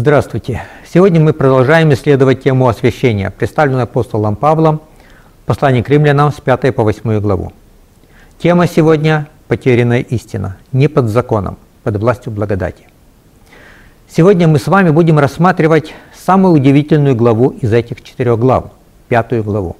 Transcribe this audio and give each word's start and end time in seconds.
Здравствуйте! 0.00 0.62
Сегодня 0.90 1.20
мы 1.20 1.34
продолжаем 1.34 1.92
исследовать 1.92 2.42
тему 2.42 2.68
освящения, 2.68 3.28
представленную 3.28 3.82
апостолом 3.82 4.34
Павлом 4.34 4.80
в 5.42 5.44
послании 5.44 5.82
к 5.82 5.90
римлянам 5.90 6.32
с 6.32 6.40
5 6.40 6.74
по 6.74 6.84
8 6.84 7.20
главу. 7.20 7.52
Тема 8.38 8.66
сегодня– 8.66 9.28
потерянная 9.46 10.00
истина, 10.00 10.56
не 10.72 10.88
под 10.88 11.10
законом, 11.10 11.58
под 11.82 11.96
властью 11.96 12.32
благодати. 12.32 12.88
Сегодня 14.08 14.48
мы 14.48 14.58
с 14.58 14.68
вами 14.68 14.88
будем 14.88 15.18
рассматривать 15.18 15.92
самую 16.16 16.54
удивительную 16.54 17.14
главу 17.14 17.50
из 17.50 17.70
этих 17.70 18.02
четырех 18.02 18.38
глав, 18.38 18.70
пятую 19.08 19.44
главу. 19.44 19.76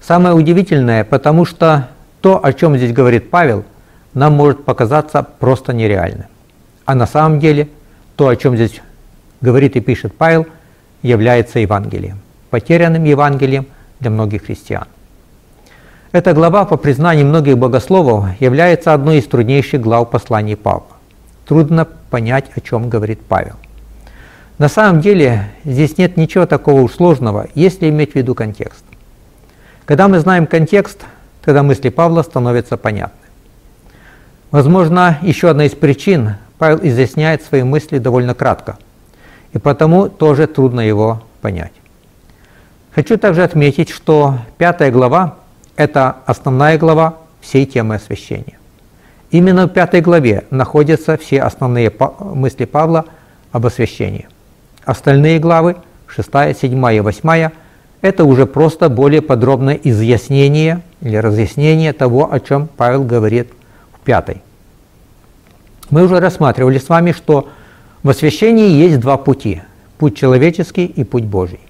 Самое 0.00 0.34
удивительное, 0.34 1.04
потому 1.04 1.44
что 1.44 1.86
то, 2.20 2.44
о 2.44 2.52
чем 2.52 2.76
здесь 2.76 2.92
говорит 2.92 3.30
Павел, 3.30 3.62
нам 4.12 4.32
может 4.32 4.64
показаться 4.64 5.22
просто 5.22 5.72
нереальным. 5.72 6.26
А 6.84 6.96
на 6.96 7.06
самом 7.06 7.38
деле 7.38 7.68
то, 8.16 8.26
о 8.26 8.34
чем 8.34 8.56
здесь 8.56 8.80
говорит 9.40 9.76
и 9.76 9.80
пишет 9.80 10.14
Павел, 10.16 10.46
является 11.02 11.58
Евангелием, 11.58 12.18
потерянным 12.50 13.04
Евангелием 13.04 13.66
для 14.00 14.10
многих 14.10 14.46
христиан. 14.46 14.86
Эта 16.12 16.32
глава, 16.32 16.64
по 16.64 16.76
признанию 16.76 17.26
многих 17.26 17.56
богословов, 17.56 18.28
является 18.40 18.92
одной 18.92 19.18
из 19.18 19.26
труднейших 19.26 19.80
глав 19.80 20.10
посланий 20.10 20.56
Павла. 20.56 20.88
Трудно 21.46 21.86
понять, 22.10 22.50
о 22.54 22.60
чем 22.60 22.88
говорит 22.88 23.20
Павел. 23.20 23.54
На 24.58 24.68
самом 24.68 25.00
деле 25.00 25.50
здесь 25.64 25.96
нет 25.96 26.16
ничего 26.16 26.46
такого 26.46 26.80
уж 26.82 26.92
сложного, 26.92 27.48
если 27.54 27.88
иметь 27.88 28.12
в 28.12 28.16
виду 28.16 28.34
контекст. 28.34 28.84
Когда 29.86 30.08
мы 30.08 30.18
знаем 30.18 30.46
контекст, 30.46 31.04
тогда 31.42 31.62
мысли 31.62 31.88
Павла 31.88 32.22
становятся 32.22 32.76
понятны. 32.76 33.16
Возможно, 34.50 35.18
еще 35.22 35.48
одна 35.48 35.64
из 35.64 35.72
причин, 35.72 36.34
Павел 36.58 36.80
изъясняет 36.82 37.42
свои 37.42 37.62
мысли 37.62 37.98
довольно 37.98 38.34
кратко– 38.34 38.76
и 39.52 39.58
потому 39.58 40.08
тоже 40.08 40.46
трудно 40.46 40.80
его 40.80 41.22
понять. 41.40 41.72
Хочу 42.92 43.16
также 43.16 43.42
отметить, 43.42 43.90
что 43.90 44.38
пятая 44.58 44.90
глава– 44.90 45.36
это 45.76 46.16
основная 46.26 46.78
глава 46.78 47.16
всей 47.40 47.66
темы 47.66 47.96
освящения. 47.96 48.58
Именно 49.30 49.66
в 49.66 49.68
пятой 49.68 50.00
главе 50.00 50.44
находятся 50.50 51.16
все 51.16 51.42
основные 51.42 51.92
мысли 52.18 52.64
Павла 52.64 53.04
об 53.52 53.66
освящении. 53.66 54.28
Остальные 54.84 55.38
главы, 55.38 55.76
6, 56.08 56.28
7 56.58 56.94
и 56.94 57.00
8, 57.00 57.50
это 58.00 58.24
уже 58.24 58.46
просто 58.46 58.88
более 58.88 59.22
подробное 59.22 59.78
изъяснение 59.82 60.82
или 61.00 61.16
разъяснение 61.16 61.92
того, 61.92 62.32
о 62.32 62.40
чем 62.40 62.68
Павел 62.76 63.04
говорит 63.04 63.48
в 63.92 64.00
пятой. 64.00 64.42
Мы 65.90 66.04
уже 66.04 66.18
рассматривали 66.18 66.78
с 66.78 66.88
вами, 66.88 67.12
что 67.12 67.48
в 68.02 68.08
освящении 68.08 68.70
есть 68.70 68.98
два 68.98 69.18
пути– 69.18 69.60
путь 69.98 70.16
человеческий 70.16 70.86
и 70.86 71.04
путь 71.04 71.24
Божий. 71.24 71.60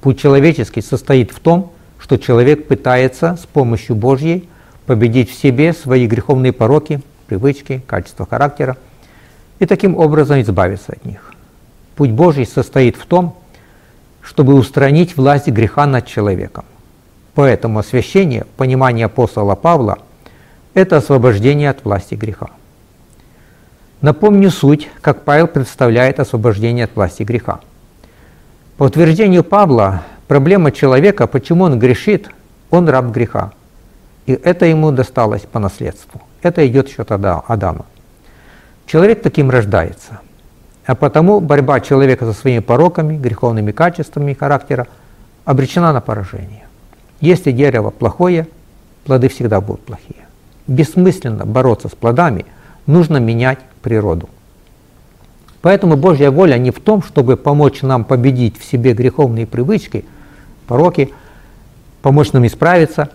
Путь 0.00 0.18
человеческий 0.18 0.82
состоит 0.82 1.30
в 1.30 1.38
том, 1.38 1.70
что 2.00 2.16
человек 2.16 2.66
пытается 2.66 3.38
с 3.40 3.46
помощью 3.46 3.94
Божьей 3.94 4.48
победить 4.86 5.30
в 5.30 5.34
себе 5.34 5.72
свои 5.72 6.08
греховные 6.08 6.52
пороки, 6.52 7.00
привычки, 7.28 7.80
качества 7.86 8.26
характера 8.28 8.76
и 9.60 9.66
таким 9.66 9.96
образом 9.96 10.40
избавиться 10.40 10.94
от 10.94 11.04
них. 11.04 11.32
Путь 11.94 12.10
Божий 12.10 12.44
состоит 12.44 12.96
в 12.96 13.06
том, 13.06 13.36
чтобы 14.20 14.54
устранить 14.54 15.16
власть 15.16 15.46
греха 15.46 15.86
над 15.86 16.06
человеком. 16.06 16.64
Поэтому 17.34 17.78
освящение, 17.78 18.46
понимание 18.56 19.06
апостола 19.06 19.54
Павла– 19.54 19.98
это 20.74 20.96
освобождение 20.96 21.70
от 21.70 21.84
власти 21.84 22.16
греха. 22.16 22.50
Напомню 24.02 24.50
суть, 24.50 24.90
как 25.00 25.22
Павел 25.22 25.46
представляет 25.46 26.18
освобождение 26.18 26.86
от 26.86 26.96
власти 26.96 27.22
греха. 27.22 27.60
По 28.76 28.84
утверждению 28.84 29.44
Павла, 29.44 30.02
проблема 30.26 30.72
человека, 30.72 31.28
почему 31.28 31.64
он 31.64 31.78
грешит, 31.78 32.28
он 32.70 32.88
раб 32.88 33.12
греха. 33.12 33.52
И 34.26 34.32
это 34.32 34.66
ему 34.66 34.90
досталось 34.90 35.42
по 35.42 35.60
наследству. 35.60 36.20
Это 36.42 36.66
идет 36.66 36.88
счет 36.88 37.12
Адама. 37.12 37.86
Человек 38.86 39.22
таким 39.22 39.50
рождается. 39.50 40.20
А 40.84 40.96
потому 40.96 41.38
борьба 41.38 41.78
человека 41.78 42.26
со 42.26 42.32
своими 42.32 42.58
пороками, 42.58 43.16
греховными 43.16 43.70
качествами 43.70 44.34
характера 44.34 44.88
обречена 45.44 45.92
на 45.92 46.00
поражение. 46.00 46.64
Если 47.20 47.52
дерево 47.52 47.90
плохое, 47.90 48.48
плоды 49.04 49.28
всегда 49.28 49.60
будут 49.60 49.82
плохие. 49.82 50.26
Бессмысленно 50.66 51.46
бороться 51.46 51.86
с 51.86 51.92
плодами, 51.92 52.46
нужно 52.86 53.18
менять 53.18 53.60
природу. 53.82 54.28
Поэтому 55.60 55.96
Божья 55.96 56.30
воля 56.30 56.58
не 56.58 56.70
в 56.70 56.80
том, 56.80 57.02
чтобы 57.02 57.36
помочь 57.36 57.82
нам 57.82 58.04
победить 58.04 58.58
в 58.58 58.64
себе 58.64 58.94
греховные 58.94 59.46
привычки, 59.46 60.04
пороки, 60.66 61.12
помочь 62.02 62.32
нам 62.32 62.46
исправиться. 62.46 63.10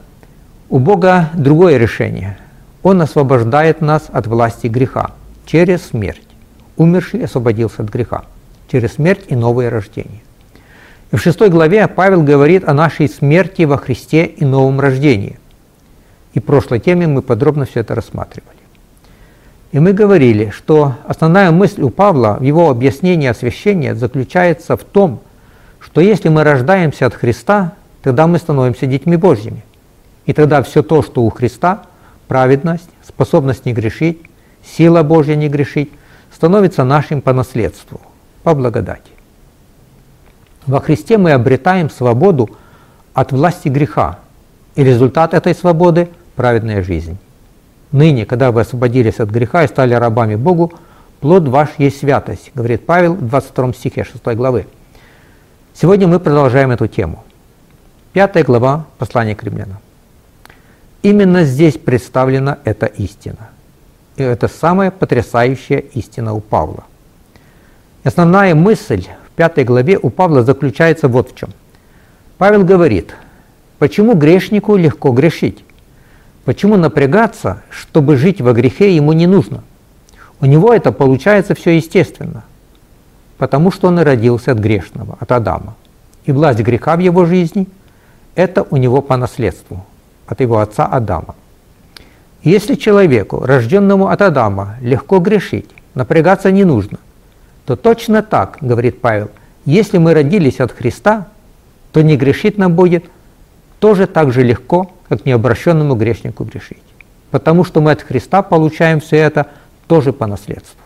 У 0.70 0.80
Бога 0.80 1.30
другое 1.34 1.78
решение. 1.78 2.38
Он 2.84 3.02
освобождает 3.02 3.82
нас 3.82 4.06
от 4.10 4.28
власти 4.28 4.68
греха 4.68 5.12
через 5.46 5.86
смерть. 5.88 6.22
Умерший 6.78 7.24
освободился 7.24 7.84
от 7.84 7.90
греха 7.90 8.24
через 8.72 8.94
смерть 8.94 9.26
и 9.28 9.36
новое 9.36 9.70
рождение. 9.70 10.22
И 11.12 11.16
в 11.16 11.22
шестой 11.22 11.50
главе 11.50 11.88
Павел 11.88 12.22
говорит 12.24 12.68
о 12.68 12.74
нашей 12.74 13.10
смерти 13.10 13.64
во 13.64 13.78
Христе 13.78 14.26
и 14.26 14.46
новом 14.46 14.80
рождении. 14.80 15.40
И 16.34 16.40
в 16.40 16.44
прошлой 16.44 16.80
теме 16.80 17.08
мы 17.08 17.22
подробно 17.22 17.66
все 17.66 17.80
это 17.80 17.96
рассматривали. 17.96 18.57
И 19.72 19.80
мы 19.80 19.92
говорили, 19.92 20.50
что 20.50 20.96
основная 21.06 21.52
мысль 21.52 21.82
у 21.82 21.90
Павла 21.90 22.38
в 22.40 22.44
его 22.44 22.70
объяснении 22.70 23.28
освящения 23.28 23.96
заключается 23.96 24.78
в 24.78 24.84
том, 24.84 25.20
что 25.80 26.00
если 26.02 26.30
мы 26.30 26.44
рождаемся 26.44 27.06
от 27.06 27.14
Христа, 27.14 27.74
тогда 28.02 28.28
мы 28.28 28.38
становимся 28.38 28.86
детьми 28.86 29.18
Божьими. 29.18 29.64
И 30.26 30.34
тогда 30.34 30.62
все 30.64 30.84
то, 30.84 31.02
что 31.02 31.24
у 31.24 31.30
Христа, 31.30 31.84
праведность, 32.28 32.90
способность 33.06 33.66
не 33.66 33.74
грешить, 33.74 34.22
сила 34.64 35.04
Божья 35.04 35.36
не 35.36 35.50
грешить, 35.50 35.92
становится 36.34 36.84
нашим 36.84 37.22
по 37.22 37.34
наследству, 37.34 38.00
по 38.44 38.54
благодати. 38.54 39.12
Во 40.66 40.80
Христе 40.82 41.18
мы 41.18 41.32
обретаем 41.32 41.90
свободу 41.90 42.50
от 43.14 43.32
власти 43.32 43.70
греха, 43.70 44.20
и 44.76 44.84
результат 44.84 45.34
этой 45.34 45.56
свободы– 45.56 46.10
праведная 46.36 46.84
жизнь. 46.84 47.18
Ныне, 47.92 48.26
когда 48.26 48.52
вы 48.52 48.62
освободились 48.62 49.20
от 49.20 49.30
греха 49.30 49.64
и 49.64 49.68
стали 49.68 49.94
рабами 49.94 50.36
Богу, 50.36 50.74
плод 51.22 51.48
ваш 51.48 51.70
есть 51.78 52.00
святость, 52.00 52.52
говорит 52.54 52.86
Павел 52.86 53.14
в 53.14 53.28
22 53.28 53.74
стихе 53.74 54.04
6 54.04 54.24
главы. 54.36 54.68
Сегодня 55.74 56.08
мы 56.08 56.20
продолжаем 56.20 56.72
эту 56.72 56.88
тему. 56.88 57.24
Пятая 58.12 58.44
глава 58.44 58.86
послания 58.98 59.36
к 59.36 59.44
римлянам. 59.44 59.78
Именно 61.02 61.44
здесь 61.46 61.78
представлена 61.78 62.58
эта 62.64 62.88
истина. 62.88 63.50
И 64.18 64.24
это 64.24 64.48
самая 64.48 64.92
потрясающая 64.92 65.78
истина 65.78 66.34
у 66.34 66.42
Павла. 66.42 66.84
Основная 68.04 68.56
мысль 68.56 69.06
в 69.28 69.36
пятой 69.36 69.64
главе 69.64 70.00
у 70.02 70.10
Павла 70.10 70.44
заключается 70.44 71.08
вот 71.08 71.32
в 71.32 71.36
чем. 71.36 71.50
Павел 72.38 72.64
говорит, 72.64 73.14
почему 73.80 74.16
грешнику 74.16 74.76
легко 74.76 75.12
грешить? 75.12 75.64
Почему 76.48 76.78
напрягаться, 76.78 77.62
чтобы 77.70 78.16
жить 78.16 78.40
во 78.40 78.54
грехе, 78.54 78.96
ему 78.96 79.12
не 79.12 79.28
нужно? 79.28 79.66
У 80.40 80.46
него 80.46 80.74
это 80.74 80.94
получается 80.94 81.56
все 81.56 81.76
естественно, 81.76 82.46
потому 83.38 83.70
что 83.70 83.90
он 83.90 84.00
и 84.00 84.04
родился 84.04 84.54
от 84.54 84.58
грешного, 84.58 85.18
от 85.20 85.30
Адама. 85.34 85.76
И 86.24 86.32
власть 86.32 86.62
греха 86.62 86.96
в 86.96 87.00
его 87.00 87.26
жизни– 87.26 87.68
это 88.36 88.64
у 88.64 88.78
него 88.78 89.02
по 89.02 89.18
наследству, 89.18 89.86
от 90.26 90.40
его 90.40 90.60
отца 90.60 90.86
Адама. 90.86 91.36
Если 92.44 92.76
человеку, 92.76 93.46
рожденному 93.46 94.08
от 94.08 94.22
Адама, 94.22 94.78
легко 94.80 95.20
грешить, 95.20 95.70
напрягаться 95.96 96.50
не 96.50 96.64
нужно, 96.64 97.00
то 97.66 97.76
точно 97.76 98.24
так, 98.24 98.60
говорит 98.62 99.02
Павел, 99.02 99.32
если 99.66 99.98
мы 99.98 100.14
родились 100.14 100.62
от 100.62 100.72
Христа, 100.72 101.28
то 101.92 102.02
не 102.02 102.16
грешить 102.16 102.58
нам 102.58 102.74
будет 102.74 103.04
тоже 103.80 104.08
так 104.08 104.32
же 104.32 104.44
легко, 104.44 104.90
как 105.10 105.26
необращенному 105.26 105.96
грешнику 105.96 106.44
грешить. 106.44 106.84
Потому 107.32 107.64
что 107.64 107.82
мы 107.82 107.92
от 107.92 108.02
Христа 108.02 108.42
получаем 108.42 109.00
все 109.00 109.18
это 109.18 109.48
тоже 109.88 110.14
по 110.14 110.28
наследству. 110.28 110.80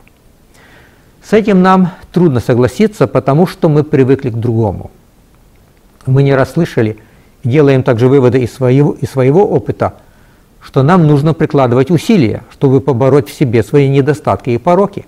С 1.23 1.33
этим 1.33 1.61
нам 1.61 1.91
трудно 2.11 2.39
согласиться, 2.39 3.07
потому 3.07 3.47
что 3.47 3.69
мы 3.69 3.83
привыкли 3.83 4.29
к 4.29 4.35
другому. 4.35 4.91
Мы 6.05 6.23
не 6.23 6.33
расслышали 6.33 6.97
делаем 7.43 7.83
также 7.83 8.07
выводы 8.07 8.39
из 8.39 8.53
своего, 8.53 8.91
из 8.93 9.09
своего 9.09 9.47
опыта, 9.47 9.95
что 10.61 10.83
нам 10.83 11.07
нужно 11.07 11.33
прикладывать 11.33 11.91
усилия, 11.91 12.43
чтобы 12.51 12.81
побороть 12.81 13.29
в 13.29 13.33
себе 13.33 13.63
свои 13.63 13.89
недостатки 13.89 14.51
и 14.51 14.57
пороки. 14.57 15.05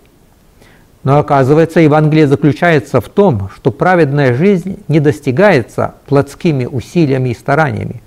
Но 1.03 1.19
оказывается, 1.19 1.79
Евангелие 1.79 2.27
заключается 2.27 3.01
в 3.01 3.09
том, 3.09 3.49
что 3.55 3.71
праведная 3.71 4.33
жизнь 4.33 4.79
не 4.87 4.99
достигается 4.99 5.95
плотскими 6.07 6.65
усилиями 6.65 7.29
и 7.29 7.35
стараниями, 7.35 8.01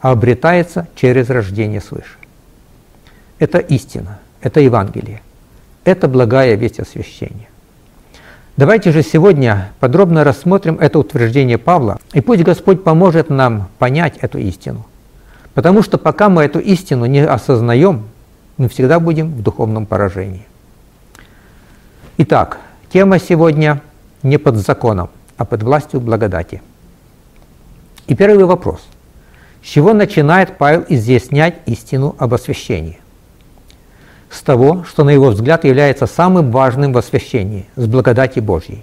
а 0.00 0.10
обретается 0.10 0.88
через 0.94 1.30
рождение 1.30 1.80
свыше. 1.80 2.16
Это 3.38 3.58
истина, 3.58 4.18
это 4.40 4.60
Евангелие, 4.60 5.22
это 5.84 6.08
благая 6.08 6.54
весть 6.54 6.80
освящения. 6.80 7.48
Давайте 8.56 8.90
же 8.90 9.02
сегодня 9.02 9.70
подробно 9.78 10.24
рассмотрим 10.24 10.78
это 10.80 10.98
утверждение 10.98 11.58
Павла, 11.58 11.98
и 12.12 12.20
пусть 12.20 12.42
Господь 12.42 12.82
поможет 12.82 13.30
нам 13.30 13.68
понять 13.78 14.18
эту 14.18 14.38
истину. 14.38 14.84
Потому 15.54 15.82
что 15.82 15.96
пока 15.96 16.28
мы 16.28 16.42
эту 16.42 16.58
истину 16.58 17.06
не 17.06 17.24
осознаем, 17.24 18.08
мы 18.56 18.68
всегда 18.68 18.98
будем 18.98 19.32
в 19.32 19.42
духовном 19.42 19.86
поражении. 19.86 20.44
Итак, 22.16 22.58
тема 22.92 23.20
сегодня 23.20 23.80
не 24.24 24.38
под 24.38 24.56
законом, 24.56 25.10
а 25.36 25.44
под 25.44 25.62
властью 25.62 26.00
благодати. 26.00 26.60
И 28.08 28.16
первый 28.16 28.44
вопрос. 28.44 28.80
С 29.68 29.70
чего 29.70 29.92
начинает 29.92 30.56
Павел 30.56 30.86
изъяснять 30.88 31.56
истину 31.66 32.16
об 32.18 32.32
освящении? 32.32 32.98
С 34.30 34.40
того, 34.40 34.84
что 34.84 35.04
на 35.04 35.10
его 35.10 35.28
взгляд 35.28 35.64
является 35.64 36.06
самым 36.06 36.50
важным 36.50 36.94
в 36.94 36.96
освящении, 36.96 37.66
с 37.76 37.84
благодати 37.84 38.40
Божьей. 38.40 38.82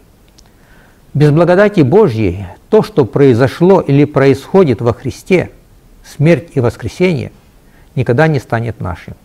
Без 1.16 1.32
благодати 1.32 1.82
Божьей 1.82 2.46
то, 2.70 2.84
что 2.84 3.04
произошло 3.06 3.82
или 3.82 4.06
происходит 4.06 4.80
во 4.80 4.94
Христе, 4.94 5.50
смерть 6.06 6.50
и 6.54 6.60
воскресение, 6.60 7.32
никогда 7.96 8.28
не 8.28 8.38
станет 8.38 8.80
нашим. 8.80 9.16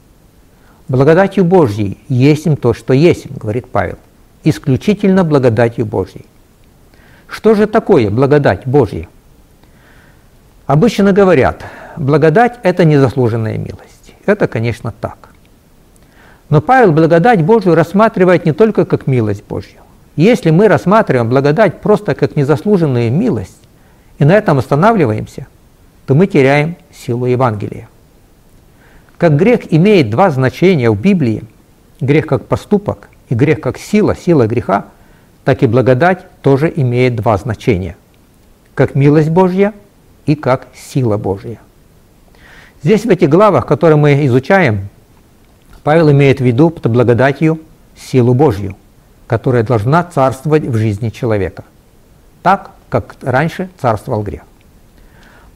Благодатью 0.89 1.45
Божьей 1.45 1.99
есть 2.09 2.47
им 2.47 2.57
то, 2.57 2.73
что 2.73 2.95
есть, 2.95 3.31
говорит 3.31 3.69
Павел, 3.71 3.99
исключительно 4.45 5.25
благодатью 5.25 5.85
Божьей. 5.85 6.25
Что 7.29 7.55
же 7.55 7.67
такое 7.67 8.09
благодать 8.09 8.67
Божья? 8.67 9.09
Обычно 10.71 11.13
говорят, 11.13 11.65
благодать– 11.97 12.61
это 12.63 12.85
незаслуженная 12.85 13.59
милость. 13.59 14.15
Это, 14.25 14.47
конечно, 14.47 14.95
так. 15.01 15.31
Но 16.49 16.61
Павел 16.61 16.93
благодать 16.93 17.43
Божью 17.43 17.75
рассматривает 17.75 18.45
не 18.47 18.53
только 18.53 18.85
как 18.85 19.09
милость 19.09 19.43
Божью. 19.49 19.81
Если 20.15 20.51
мы 20.51 20.69
рассматриваем 20.69 21.29
благодать 21.29 21.81
просто 21.81 22.15
как 22.15 22.37
незаслуженную 22.37 23.11
милость 23.11 23.59
и 24.21 24.25
на 24.25 24.31
этом 24.31 24.59
останавливаемся, 24.59 25.49
то 26.07 26.15
мы 26.15 26.29
теряем 26.29 26.77
силу 26.95 27.27
Евангелия. 27.27 27.89
Как 29.19 29.35
грех 29.35 29.73
имеет 29.73 30.09
два 30.09 30.31
значения 30.31 30.89
в 30.89 31.01
Библии, 31.01 31.43
грех 32.01 32.27
как 32.27 32.47
поступок 32.47 33.09
и 33.29 33.35
грех 33.35 33.61
как 33.61 33.77
сила, 33.77 34.15
сила 34.15 34.47
греха, 34.47 34.85
так 35.43 35.65
и 35.65 35.67
благодать 35.67 36.21
тоже 36.43 36.73
имеет 36.77 37.17
два 37.17 37.39
значения, 37.39 37.97
как 38.77 38.95
милость 38.95 39.31
Божья 39.31 39.73
и 40.27 40.35
как 40.35 40.69
сила 40.75 41.17
Божья. 41.17 41.59
Здесь 42.83 43.05
в 43.05 43.11
этих 43.11 43.29
главах, 43.29 43.67
которые 43.67 43.97
мы 43.97 44.27
изучаем, 44.27 44.89
Павел 45.83 46.11
имеет 46.11 46.41
в 46.41 46.45
виду 46.45 46.71
под 46.71 46.91
благодатью 46.91 47.61
силу 47.97 48.35
Божью, 48.35 48.77
которая 49.27 49.63
должна 49.63 50.03
царствовать 50.05 50.65
в 50.65 50.77
жизни 50.77 51.11
человека, 51.11 51.65
так, 52.43 52.71
как 52.89 53.17
раньше 53.23 53.71
царствовал 53.81 54.23
грех. 54.23 54.43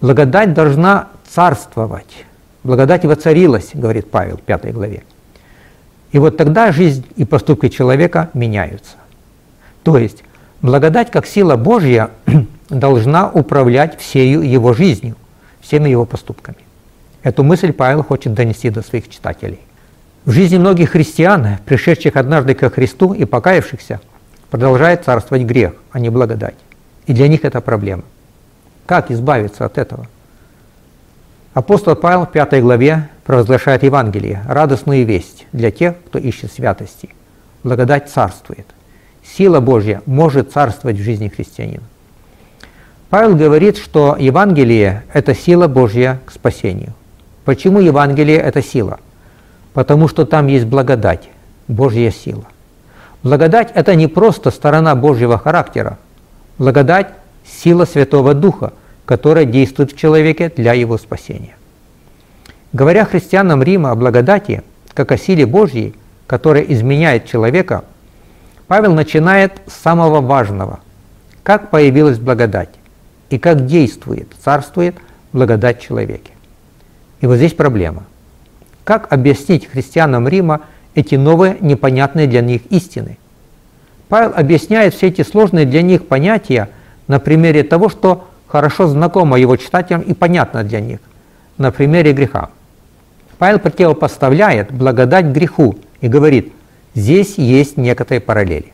Благодать 0.01 0.55
должна 0.55 1.09
царствовать. 1.29 2.25
Благодать 2.63 3.05
воцарилась, 3.05 3.71
говорит 3.75 4.11
Павел 4.11 4.37
в 4.37 4.43
5 4.43 4.73
главе. 4.73 5.03
И 6.13 6.19
вот 6.19 6.37
тогда 6.37 6.73
жизнь 6.73 7.07
и 7.17 7.25
поступки 7.25 7.69
человека 7.69 8.31
меняются. 8.35 8.97
То 9.83 9.99
есть 9.99 10.23
благодать 10.63 11.11
как 11.11 11.27
сила 11.27 11.57
Божья 11.57 12.11
должна 12.69 13.31
управлять 13.31 14.01
всею 14.01 14.43
его 14.43 14.73
жизнью, 14.73 15.17
всеми 15.61 15.89
его 15.89 16.05
поступками. 16.05 16.59
Эту 17.23 17.43
мысль 17.43 17.73
Павел 17.73 18.03
хочет 18.03 18.35
донести 18.35 18.71
до 18.71 18.83
своих 18.83 19.09
читателей. 19.09 19.61
В 20.25 20.31
жизни 20.31 20.59
многих 20.59 20.91
христиан, 20.91 21.59
пришедших 21.65 22.17
однажды 22.17 22.55
ко 22.55 22.71
Христу 22.71 23.13
и 23.13 23.25
покаявшихся, 23.25 24.01
продолжает 24.51 25.05
царствовать 25.05 25.45
грех, 25.45 25.75
а 25.91 25.99
не 25.99 26.11
благодать. 26.11 26.55
И 27.07 27.13
для 27.13 27.29
них 27.29 27.45
это 27.45 27.61
проблема. 27.61 28.05
Как 28.87 29.11
избавиться 29.11 29.65
от 29.65 29.79
этого? 29.79 30.07
Апостол 31.55 31.95
Павел 31.95 32.27
в 32.27 32.33
5 32.33 32.61
главе 32.63 33.09
провозглашает 33.25 33.83
Евангелие, 33.83 34.43
радостную 34.47 35.07
весть 35.07 35.47
для 35.53 35.71
тех, 35.71 35.95
кто 36.07 36.19
ищет 36.19 36.53
святости. 36.53 37.11
Благодать 37.63 38.11
царствует. 38.11 38.67
Сила 39.23 39.61
Божья 39.61 40.03
может 40.05 40.53
царствовать 40.53 40.97
в 40.97 41.03
жизни 41.03 41.29
христианина. 41.29 41.85
Павел 43.15 43.37
говорит, 43.37 43.79
что 43.79 44.17
Евангелие– 44.19 45.05
это 45.13 45.37
сила 45.37 45.69
Божья 45.69 46.19
к 46.27 46.33
спасению. 46.33 46.95
Почему 47.45 47.79
Евангелие– 47.79 48.39
это 48.39 48.61
сила? 48.61 48.99
потому 49.73 50.09
что 50.09 50.27
там 50.27 50.49
есть 50.49 50.65
благодать, 50.65 51.29
Божья 51.69 52.11
сила. 52.11 52.43
Благодать– 53.23 53.71
это 53.77 53.95
не 53.95 54.09
просто 54.09 54.51
сторона 54.51 54.97
Божьего 54.97 55.39
характера. 55.39 55.97
Благодать– 56.59 57.07
сила 57.47 57.85
Святого 57.85 58.35
Духа, 58.35 58.73
которая 59.05 59.45
действует 59.45 59.93
в 59.93 59.97
человеке 59.97 60.51
для 60.57 60.73
его 60.73 60.99
спасения. 60.99 61.55
Говоря 62.73 63.05
христианам 63.05 63.63
Рима 63.63 63.93
о 63.93 63.95
благодати, 63.95 64.65
как 64.93 65.13
о 65.13 65.19
силе 65.19 65.47
Божьей, 65.47 65.95
которая 66.27 66.65
изменяет 66.65 67.27
человека, 67.27 67.85
Павел 68.67 68.93
начинает 68.93 69.53
с 69.69 69.75
самого 69.75 70.21
важного– 70.21 70.81
как 71.45 71.71
появилась 71.71 72.19
благодать 72.19 72.71
и 73.31 73.39
как 73.39 73.67
действует, 73.67 74.29
царствует 74.43 74.97
благодать 75.33 75.81
человеке. 75.81 76.33
И 77.21 77.27
вот 77.27 77.37
здесь 77.37 77.53
проблема– 77.55 78.05
как 78.85 79.11
объяснить 79.13 79.67
христианам 79.67 80.29
Рима 80.29 80.61
эти 80.95 81.15
новые, 81.15 81.57
непонятные 81.61 82.27
для 82.27 82.43
них 82.43 82.67
истины? 82.67 83.19
Павел 84.09 84.33
объясняет 84.37 84.95
все 84.95 85.09
эти 85.09 85.23
сложные 85.23 85.65
для 85.65 85.81
них 85.81 86.07
понятия 86.07 86.69
на 87.09 87.19
примере 87.19 87.65
того, 87.65 87.89
что 87.89 88.29
хорошо 88.47 88.87
знакомо 88.87 89.39
его 89.39 89.57
читателям 89.57 90.03
и 90.03 90.13
понятно 90.13 90.63
для 90.63 90.81
них, 90.81 91.01
на 91.57 91.73
примере 91.73 92.13
греха. 92.13 92.51
Павел 93.39 93.59
противопоставляет 93.59 94.71
благодать 94.71 95.27
греху 95.27 95.77
и 96.03 96.09
говорит, 96.09 96.53
здесь 96.95 97.39
есть 97.39 97.79
некоторые 97.79 98.21
параллели. 98.21 98.73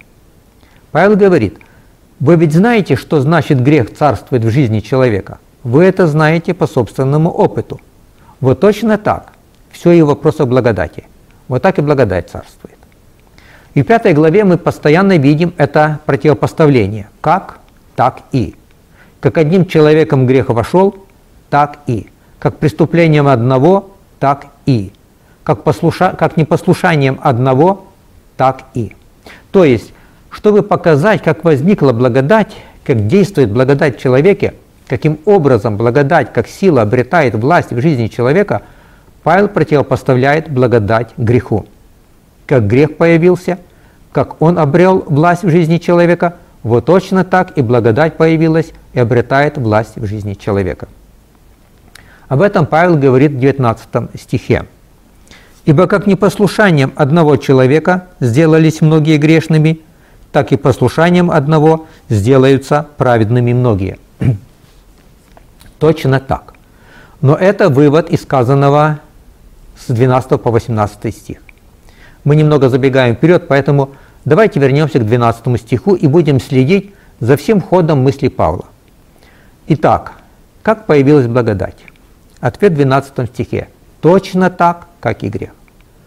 Павел 0.90 1.16
говорит, 1.16 1.58
вы 2.20 2.36
ведь 2.36 2.52
знаете, 2.52 2.96
что 2.96 3.20
значит 3.20 3.62
грех 3.62 3.94
царствует 3.94 4.44
в 4.44 4.50
жизни 4.50 4.80
человека. 4.80 5.38
Вы 5.62 5.84
это 5.84 6.06
знаете 6.06 6.54
по 6.54 6.66
собственному 6.66 7.30
опыту. 7.30 7.80
Вот 8.40 8.60
точно 8.60 8.98
так– 8.98 9.32
все 9.70 9.92
и 9.92 10.02
в 10.02 10.06
вопросах 10.06 10.48
благодати. 10.48 11.04
Вот 11.48 11.62
так 11.62 11.78
и 11.78 11.82
благодать 11.82 12.28
царствует. 12.30 12.76
И 13.74 13.82
в 13.82 13.86
пятой 13.86 14.12
главе 14.12 14.44
мы 14.44 14.58
постоянно 14.58 15.16
видим 15.16 15.54
это 15.56 16.00
противопоставление. 16.04 17.08
Как, 17.20 17.58
так 17.96 18.22
и. 18.32 18.54
Как 19.20 19.38
одним 19.38 19.66
человеком 19.66 20.26
грех 20.26 20.48
вошел, 20.48 20.94
так 21.48 21.78
и. 21.86 22.08
Как 22.38 22.58
преступлением 22.58 23.28
одного, 23.28 23.90
так 24.18 24.46
и. 24.66 24.92
Как, 25.44 25.62
послуша... 25.62 26.14
как 26.18 26.36
непослушанием 26.36 27.18
одного, 27.22 27.86
так 28.36 28.64
и. 28.74 28.94
То 29.52 29.64
есть, 29.64 29.92
чтобы 30.30 30.62
показать, 30.62 31.22
как 31.22 31.44
возникла 31.44 31.92
благодать, 31.92 32.56
как 32.84 33.06
действует 33.06 33.50
благодать 33.50 33.98
в 33.98 34.00
человеке, 34.00 34.54
каким 34.88 35.18
образом 35.24 35.76
благодать 35.76 36.32
как 36.32 36.48
сила 36.48 36.82
обретает 36.82 37.34
власть 37.34 37.70
в 37.72 37.80
жизни 37.80 38.08
человека– 38.08 38.62
Павел 39.22 39.48
противопоставляет 39.48 40.50
благодать 40.50 41.10
греху. 41.16 41.66
Как 42.46 42.66
грех 42.66 42.96
появился, 42.96 43.58
как 44.12 44.40
он 44.40 44.58
обрел 44.58 45.04
власть 45.06 45.44
в 45.44 45.50
жизни 45.50 45.78
человека, 45.78 46.36
вот 46.62 46.86
точно 46.86 47.24
так 47.24 47.56
и 47.56 47.62
благодать 47.62 48.16
появилась 48.16 48.72
и 48.92 49.00
обретает 49.00 49.56
власть 49.58 49.96
в 49.96 50.06
жизни 50.06 50.34
человека. 50.34 50.88
Об 52.28 52.42
этом 52.42 52.66
Павел 52.66 52.96
говорит 52.96 53.32
в 53.32 53.38
19 53.38 53.88
стихе. 54.20 54.66
«Ибо 55.64 55.86
как 55.86 56.06
непослушанием 56.06 56.92
одного 56.96 57.36
человека 57.36 58.06
сделались 58.20 58.80
многие 58.80 59.18
грешными, 59.18 59.80
так 60.32 60.52
и 60.52 60.56
послушанием 60.56 61.30
одного 61.30 61.86
сделаются 62.08 62.86
праведными 62.96 63.52
многие». 63.52 63.98
Точно 65.78 66.20
так. 66.20 66.54
Но 67.20 67.34
это 67.34 67.68
вывод 67.68 68.10
из 68.10 68.22
сказанного 68.22 69.00
с 69.76 69.92
12 69.92 70.40
по 70.40 70.50
18 70.50 71.14
стих. 71.14 71.38
Мы 72.24 72.36
немного 72.36 72.68
забегаем 72.68 73.14
вперед, 73.14 73.48
поэтому 73.48 73.90
давайте 74.24 74.60
вернемся 74.60 74.98
к 74.98 75.06
12 75.06 75.60
стиху 75.60 75.94
и 75.94 76.06
будем 76.06 76.40
следить 76.40 76.94
за 77.18 77.36
всем 77.36 77.60
ходом 77.60 78.02
мысли 78.02 78.28
Павла. 78.28 78.66
Итак, 79.68 80.12
как 80.62 80.86
появилась 80.86 81.26
благодать? 81.26 81.76
Ответ 82.40 82.72
в 82.72 82.76
12 82.76 83.28
стихе. 83.28 83.68
Точно 84.00 84.50
так, 84.50 84.86
как 85.00 85.22
и 85.22 85.28
грех. 85.28 85.50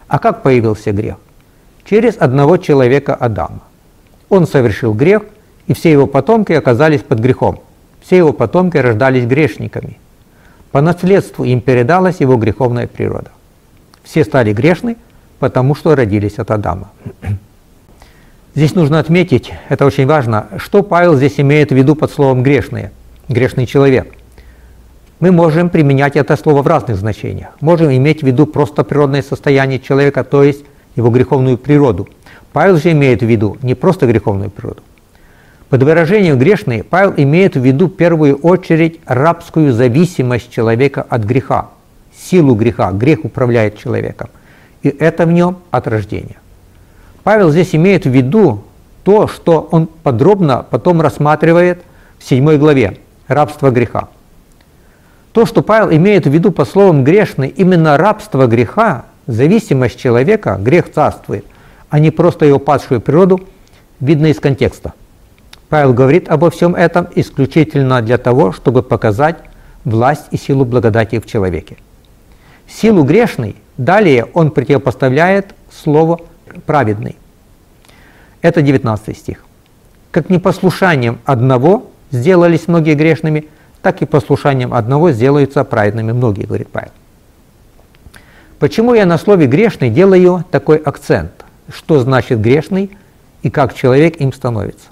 А 0.08 0.18
как 0.18 0.42
появился 0.42 0.92
грех? 0.92 1.16
Через 1.84 2.16
одного 2.18 2.56
человека 2.56 3.14
Адама. 3.14 3.62
Он 4.34 4.48
совершил 4.48 4.94
грех, 4.94 5.22
и 5.68 5.74
все 5.74 5.92
его 5.92 6.08
потомки 6.08 6.52
оказались 6.52 7.02
под 7.02 7.20
грехом. 7.20 7.60
Все 8.02 8.16
его 8.16 8.32
потомки 8.32 8.76
рождались 8.76 9.26
грешниками. 9.26 9.98
По 10.72 10.80
наследству 10.80 11.44
им 11.44 11.60
передалась 11.60 12.18
его 12.18 12.36
греховная 12.36 12.88
природа. 12.88 13.30
Все 14.02 14.24
стали 14.24 14.52
грешны, 14.52 14.96
потому 15.38 15.76
что 15.76 15.94
родились 15.94 16.40
от 16.40 16.50
Адама. 16.50 16.90
Здесь 18.56 18.74
нужно 18.74 18.98
отметить, 18.98 19.52
это 19.68 19.86
очень 19.86 20.06
важно, 20.06 20.48
что 20.56 20.82
Павел 20.82 21.14
здесь 21.16 21.38
имеет 21.38 21.70
в 21.70 21.74
виду 21.76 21.94
под 21.94 22.10
словом 22.10 22.42
«грешные», 22.42 22.90
«грешный 23.28 23.66
человек». 23.66 24.12
Мы 25.20 25.30
можем 25.30 25.70
применять 25.70 26.16
это 26.16 26.36
слово 26.36 26.62
в 26.62 26.66
разных 26.66 26.96
значениях. 26.96 27.50
Можем 27.60 27.92
иметь 27.92 28.22
в 28.22 28.26
виду 28.26 28.46
просто 28.46 28.82
природное 28.82 29.22
состояние 29.22 29.78
человека, 29.78 30.24
то 30.24 30.42
есть 30.42 30.64
его 30.96 31.10
греховную 31.10 31.56
природу. 31.56 32.08
Павел 32.54 32.76
же 32.76 32.92
имеет 32.92 33.20
в 33.20 33.26
виду 33.26 33.58
не 33.62 33.74
просто 33.74 34.06
греховную 34.06 34.48
природу. 34.48 34.80
Под 35.70 35.82
выражением 35.82 36.38
«грешный» 36.38 36.84
Павел 36.84 37.12
имеет 37.16 37.56
в 37.56 37.60
виду 37.60 37.88
в 37.88 37.96
первую 37.96 38.36
очередь 38.36 39.00
рабскую 39.06 39.72
зависимость 39.72 40.52
человека 40.52 41.04
от 41.08 41.24
греха, 41.24 41.70
силу 42.16 42.54
греха. 42.54 42.92
Грех 42.92 43.24
управляет 43.24 43.76
человеком. 43.76 44.30
И 44.84 44.88
это 44.88 45.26
в 45.26 45.32
нем 45.32 45.58
от 45.72 45.88
рождения. 45.88 46.36
Павел 47.24 47.50
здесь 47.50 47.74
имеет 47.74 48.04
в 48.04 48.10
виду 48.10 48.62
то, 49.02 49.26
что 49.26 49.68
он 49.72 49.88
подробно 49.88 50.64
потом 50.70 51.00
рассматривает 51.00 51.82
в 52.20 52.24
7 52.24 52.56
главе 52.56 52.98
«Рабство 53.26 53.72
греха». 53.72 54.10
То, 55.32 55.44
что 55.44 55.62
Павел 55.62 55.90
имеет 55.90 56.28
в 56.28 56.30
виду 56.30 56.52
по 56.52 56.64
словам 56.64 57.02
«грешный», 57.02 57.48
именно 57.48 57.96
рабство 57.96 58.46
греха, 58.46 59.06
зависимость 59.26 59.98
человека, 59.98 60.56
грех 60.62 60.92
царствует, 60.92 61.44
а 61.94 62.00
не 62.00 62.10
просто 62.10 62.44
его 62.44 62.58
падшую 62.58 63.00
природу, 63.00 63.40
видно 64.00 64.26
из 64.26 64.40
контекста. 64.40 64.94
Павел 65.68 65.94
говорит 65.94 66.28
обо 66.28 66.50
всем 66.50 66.74
этом 66.74 67.06
исключительно 67.14 68.02
для 68.02 68.18
того, 68.18 68.50
чтобы 68.50 68.82
показать 68.82 69.36
власть 69.84 70.24
и 70.32 70.36
силу 70.36 70.64
благодати 70.64 71.20
в 71.20 71.26
человеке. 71.26 71.76
Силу 72.66 73.04
грешной 73.04 73.54
далее 73.76 74.26
он 74.34 74.50
противопоставляет 74.50 75.54
слово 75.70 76.18
праведный. 76.66 77.14
Это 78.42 78.60
19 78.60 79.16
стих. 79.16 79.44
Как 80.10 80.30
непослушанием 80.30 81.20
одного 81.24 81.92
сделались 82.10 82.66
многие 82.66 82.96
грешными, 82.96 83.46
так 83.82 84.02
и 84.02 84.04
послушанием 84.04 84.74
одного 84.74 85.12
сделаются 85.12 85.62
праведными 85.62 86.10
многие, 86.10 86.42
говорит 86.42 86.70
Павел. 86.72 86.90
Почему 88.58 88.94
я 88.94 89.06
на 89.06 89.16
слове 89.16 89.46
«грешный» 89.46 89.90
делаю 89.90 90.44
такой 90.50 90.78
акцент? 90.78 91.43
Что 91.68 92.00
значит 92.00 92.40
«грешный» 92.40 92.96
и 93.42 93.50
как 93.50 93.74
человек 93.74 94.20
им 94.20 94.32
становится? 94.32 94.86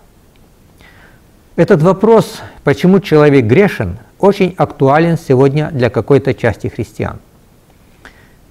Этот 1.57 1.83
вопрос, 1.83 2.41
почему 2.65 3.01
человек 3.01 3.45
грешен, 3.45 3.99
очень 4.19 4.55
актуален 4.57 5.19
сегодня 5.19 5.71
для 5.71 5.91
какой-то 5.91 6.35
части 6.35 6.69
христиан– 6.69 7.19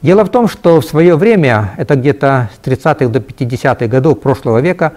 Дело 0.01 0.25
в 0.25 0.30
том, 0.30 0.48
что 0.48 0.82
в 0.82 0.86
свое 0.86 1.16
время, 1.16 1.74
это 1.78 1.96
где-то 1.96 2.50
с 2.56 2.68
30-х 2.68 3.08
до 3.08 3.20
50-х 3.20 3.86
годов 3.86 4.20
прошлого 4.20 4.58
века, 4.58 4.94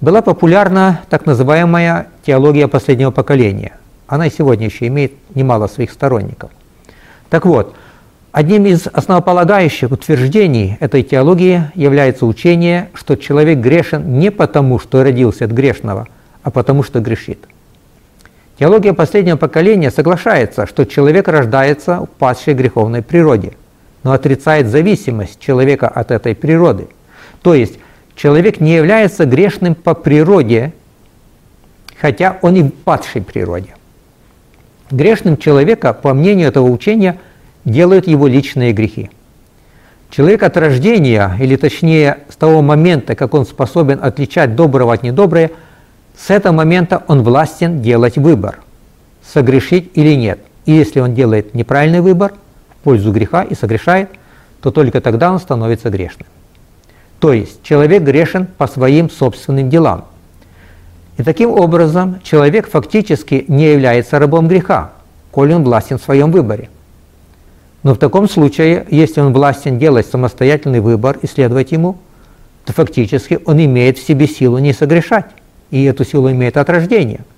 была 0.00 0.22
популярна 0.22 1.02
так 1.10 1.26
называемая 1.26 2.06
теология 2.24 2.66
последнего 2.66 3.10
поколения. 3.10 3.72
Она 4.06 4.28
и 4.28 4.30
сегодня 4.30 4.66
еще 4.66 4.86
имеет 4.86 5.12
немало 5.34 5.66
своих 5.66 5.90
сторонников. 5.90 6.50
Так 7.28 7.44
вот, 7.44 7.74
одним 8.32 8.66
из 8.66 8.86
основополагающих 8.86 9.90
утверждений 9.90 10.76
этой 10.80 11.02
теологии 11.02 11.70
является 11.74 12.26
учение, 12.26 12.90
что 12.94 13.16
человек 13.16 13.58
грешен 13.58 14.18
не 14.18 14.30
потому, 14.30 14.78
что 14.78 15.02
родился 15.02 15.44
от 15.44 15.50
грешного, 15.50 16.08
а 16.42 16.50
потому, 16.50 16.82
что 16.82 17.00
грешит. 17.00 17.38
Теология 18.58 18.92
последнего 18.92 19.36
поколения 19.36 19.90
соглашается, 19.90 20.66
что 20.66 20.84
человек 20.84 21.28
рождается 21.28 22.00
в 22.00 22.08
падшей 22.08 22.54
греховной 22.54 23.02
природе– 23.02 23.52
но 24.02 24.12
отрицает 24.12 24.68
зависимость 24.68 25.40
человека 25.40 25.88
от 25.88 26.10
этой 26.10 26.34
природы. 26.34 26.88
То 27.42 27.54
есть 27.54 27.78
человек 28.14 28.60
не 28.60 28.74
является 28.74 29.24
грешным 29.24 29.74
по 29.74 29.94
природе, 29.94 30.72
хотя 31.98 32.38
он 32.42 32.56
и 32.56 32.62
в 32.62 32.70
падшей 32.70 33.22
природе. 33.22 33.74
Грешным 34.90 35.36
человека, 35.36 35.92
по 35.92 36.14
мнению 36.14 36.48
этого 36.48 36.68
учения, 36.68 37.18
делают 37.64 38.06
его 38.06 38.26
личные 38.26 38.72
грехи. 38.72 39.10
Человек 40.10 40.42
от 40.42 40.56
рождения, 40.56 41.36
или 41.38 41.56
точнее 41.56 42.18
с 42.28 42.36
того 42.36 42.62
момента, 42.62 43.14
как 43.14 43.34
он 43.34 43.46
способен 43.46 44.00
отличать 44.02 44.56
доброго 44.56 44.94
от 44.94 45.02
недоброго, 45.02 45.50
с 46.16 46.30
этого 46.30 46.52
момента 46.52 47.02
он 47.06 47.22
властен 47.22 47.80
делать 47.80 48.16
выбор, 48.16 48.58
согрешить 49.24 49.90
или 49.94 50.14
нет. 50.14 50.40
И 50.66 50.72
если 50.72 51.00
он 51.00 51.14
делает 51.14 51.54
неправильный 51.54 52.00
выбор– 52.00 52.32
пользу 52.82 53.12
греха 53.12 53.42
и 53.42 53.54
согрешает, 53.54 54.10
то 54.60 54.70
только 54.70 55.00
тогда 55.00 55.32
он 55.32 55.38
становится 55.38 55.90
грешным. 55.90 56.26
То 57.18 57.32
есть 57.32 57.62
человек 57.62 58.02
грешен 58.02 58.46
по 58.46 58.66
своим 58.66 59.10
собственным 59.10 59.68
делам. 59.68 60.06
И 61.18 61.22
таким 61.22 61.50
образом 61.50 62.20
человек 62.22 62.68
фактически 62.68 63.44
не 63.48 63.72
является 63.72 64.18
рабом 64.18 64.48
греха, 64.48 64.92
коли 65.30 65.52
он 65.52 65.64
властен 65.64 65.98
в 65.98 66.02
своем 66.02 66.30
выборе. 66.30 66.70
Но 67.82 67.94
в 67.94 67.98
таком 67.98 68.28
случае, 68.28 68.86
если 68.90 69.20
он 69.20 69.32
властен 69.32 69.78
делать 69.78 70.06
самостоятельный 70.06 70.80
выбор 70.80 71.18
и 71.22 71.26
следовать 71.26 71.72
ему, 71.72 71.96
то 72.64 72.72
фактически 72.72 73.38
он 73.44 73.62
имеет 73.64 73.98
в 73.98 74.06
себе 74.06 74.26
силу 74.26 74.58
не 74.58 74.72
согрешать, 74.72 75.26
и 75.70 75.84
эту 75.84 76.04
силу 76.04 76.30
имеет 76.30 76.56
от 76.56 76.68
рождения– 76.68 77.20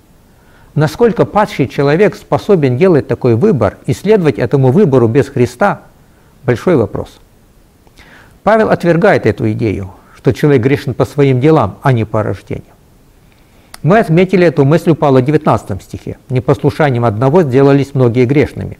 Насколько 0.74 1.26
падший 1.26 1.68
человек 1.68 2.14
способен 2.14 2.78
делать 2.78 3.06
такой 3.06 3.34
выбор 3.34 3.76
и 3.84 3.92
следовать 3.92 4.38
этому 4.38 4.72
выбору 4.72 5.06
без 5.06 5.28
Христа– 5.28 5.82
большой 6.44 6.76
вопрос. 6.76 7.08
Павел 8.42 8.70
отвергает 8.70 9.26
эту 9.26 9.52
идею, 9.52 9.90
что 10.16 10.32
человек 10.32 10.62
грешен 10.62 10.94
по 10.94 11.04
своим 11.04 11.40
делам, 11.40 11.78
а 11.82 11.92
не 11.92 12.06
по 12.06 12.22
рождению. 12.22 12.72
Мы 13.82 13.98
отметили 13.98 14.46
эту 14.46 14.64
мысль 14.64 14.90
у 14.90 14.94
Павла 14.94 15.18
в 15.18 15.24
19 15.24 15.82
стихе. 15.82 16.16
«Непослушанием 16.30 17.04
одного 17.04 17.42
сделались 17.42 17.94
многие 17.94 18.24
грешными». 18.24 18.78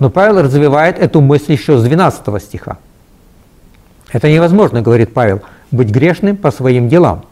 Но 0.00 0.08
Павел 0.10 0.42
развивает 0.42 0.98
эту 0.98 1.20
мысль 1.20 1.52
еще 1.52 1.78
с 1.78 1.84
12 1.84 2.42
стиха. 2.42 2.78
Это 4.10 4.28
невозможно, 4.28 4.82
говорит 4.82 5.12
Павел, 5.12 5.42
быть 5.70 5.90
грешным 5.90 6.36
по 6.36 6.50
своим 6.50 6.88
делам. 6.88 7.26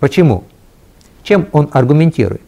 Почему? 0.00 0.44
Чем 1.22 1.46
он 1.52 1.70
аргументирует? 1.72 2.42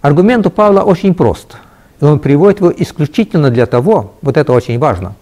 Аргумент 0.00 0.46
у 0.46 0.50
Павла 0.50 0.80
очень 0.80 1.14
прост. 1.14 1.56
И 2.00 2.04
он 2.04 2.18
приводит 2.18 2.60
его 2.60 2.72
исключительно 2.76 3.50
для 3.50 3.66
того, 3.66 4.14
вот 4.22 4.36
это 4.36 4.52
очень 4.52 4.78
важно, 4.78 5.14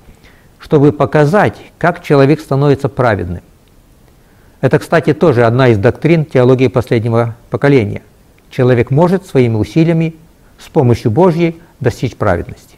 чтобы 0.58 0.92
показать, 0.92 1.56
как 1.78 2.02
человек 2.02 2.40
становится 2.40 2.88
праведным. 2.88 3.42
Это, 4.60 4.78
кстати, 4.78 5.12
тоже 5.12 5.44
одна 5.44 5.68
из 5.68 5.78
доктрин 5.78 6.24
теологии 6.24 6.68
последнего 6.68 7.34
поколения. 7.50 8.02
Человек 8.48 8.90
может 8.90 9.26
своими 9.26 9.56
усилиями 9.56 10.14
с 10.58 10.68
помощью 10.68 11.10
Божьей 11.10 11.60
достичь 11.80 12.16
праведности. 12.16 12.71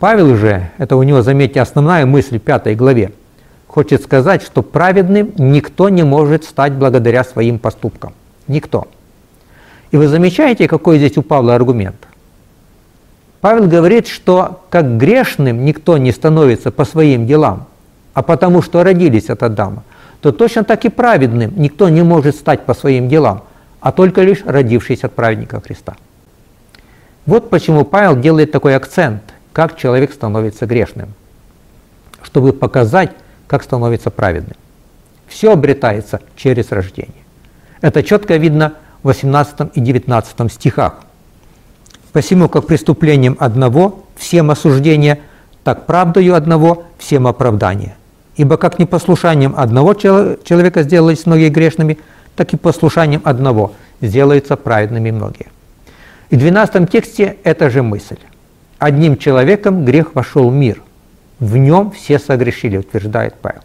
Павел 0.00 0.34
же, 0.34 0.70
это 0.78 0.96
у 0.96 1.02
него, 1.02 1.20
заметьте, 1.20 1.60
основная 1.60 2.06
мысль 2.06 2.38
в 2.38 2.42
пятой 2.42 2.74
главе, 2.74 3.12
хочет 3.66 4.02
сказать, 4.02 4.42
что 4.42 4.62
праведным 4.62 5.32
никто 5.36 5.90
не 5.90 6.02
может 6.04 6.44
стать 6.44 6.72
благодаря 6.72 7.22
своим 7.22 7.58
поступкам. 7.58 8.14
Никто. 8.48 8.88
И 9.90 9.98
вы 9.98 10.08
замечаете, 10.08 10.68
какой 10.68 10.96
здесь 10.96 11.18
у 11.18 11.22
Павла 11.22 11.54
аргумент? 11.54 11.96
Павел 13.42 13.68
говорит, 13.68 14.08
что 14.08 14.62
как 14.70 14.96
грешным 14.96 15.66
никто 15.66 15.98
не 15.98 16.12
становится 16.12 16.70
по 16.70 16.86
своим 16.86 17.26
делам, 17.26 17.66
а 18.14 18.22
потому 18.22 18.62
что 18.62 18.82
родились 18.82 19.28
от 19.28 19.42
Адама, 19.42 19.82
то 20.22 20.32
точно 20.32 20.64
так 20.64 20.86
и 20.86 20.88
праведным 20.88 21.52
никто 21.56 21.90
не 21.90 22.02
может 22.02 22.36
стать 22.36 22.64
по 22.64 22.72
своим 22.72 23.10
делам, 23.10 23.42
а 23.80 23.92
только 23.92 24.22
лишь 24.22 24.44
родившись 24.46 25.04
от 25.04 25.12
праведника 25.12 25.60
Христа. 25.60 25.96
Вот 27.26 27.50
почему 27.50 27.84
Павел 27.84 28.16
делает 28.16 28.50
такой 28.50 28.76
акцент, 28.76 29.22
как 29.52 29.76
человек 29.76 30.12
становится 30.12 30.66
грешным, 30.66 31.14
чтобы 32.22 32.52
показать, 32.52 33.12
как 33.46 33.62
становится 33.62 34.10
праведным. 34.10 34.56
Все 35.26 35.52
обретается 35.52 36.20
через 36.36 36.72
рождение. 36.72 37.24
Это 37.80 38.02
четко 38.02 38.36
видно 38.36 38.74
18 39.02 39.70
и 39.74 39.80
19 39.80 40.52
стихах. 40.52 41.00
«Посему, 42.12 42.48
как 42.48 42.66
преступлением 42.66 43.36
одного 43.38 44.04
всем 44.16 44.50
осуждение, 44.50 45.20
так 45.64 45.86
правдою 45.86 46.34
одного 46.34 46.84
всем 46.98 47.26
оправдание. 47.26 47.96
Ибо 48.36 48.56
как 48.56 48.78
непослушанием 48.78 49.54
одного 49.56 49.94
человека 49.94 50.82
сделались 50.82 51.26
многие 51.26 51.48
грешными, 51.48 51.98
так 52.36 52.52
и 52.52 52.56
послушанием 52.56 53.22
одного 53.24 53.72
сделаются 54.00 54.56
праведными 54.56 55.10
многие». 55.10 55.46
И 56.30 56.36
в 56.36 56.38
12 56.38 56.90
тексте 56.90 57.36
эта 57.44 57.70
же 57.70 57.82
мысль. 57.82 58.18
«Одним 58.80 59.16
человеком 59.16 59.84
грех 59.84 60.16
вошел 60.16 60.50
в 60.50 60.54
мир, 60.54 60.82
в 61.38 61.56
нем 61.56 61.92
все 61.92 62.18
согрешили», 62.18 62.78
утверждает 62.78 63.34
Павел. 63.34 63.60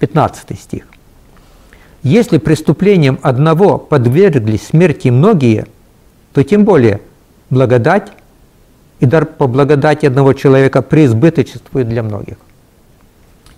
15 0.00 0.58
стих. 0.58 0.86
Если 2.02 2.38
преступлением 2.38 3.18
одного 3.22 3.76
подверглись 3.76 4.68
смерти 4.68 5.08
многие, 5.08 5.66
то 6.32 6.42
тем 6.42 6.64
более 6.64 7.00
благодать 7.50 8.12
и 9.00 9.06
дар 9.06 9.26
по 9.26 9.46
благодати 9.46 10.06
одного 10.06 10.32
человека 10.32 10.80
преизбыточествует 10.80 11.88
для 11.88 12.02
многих 12.02 12.36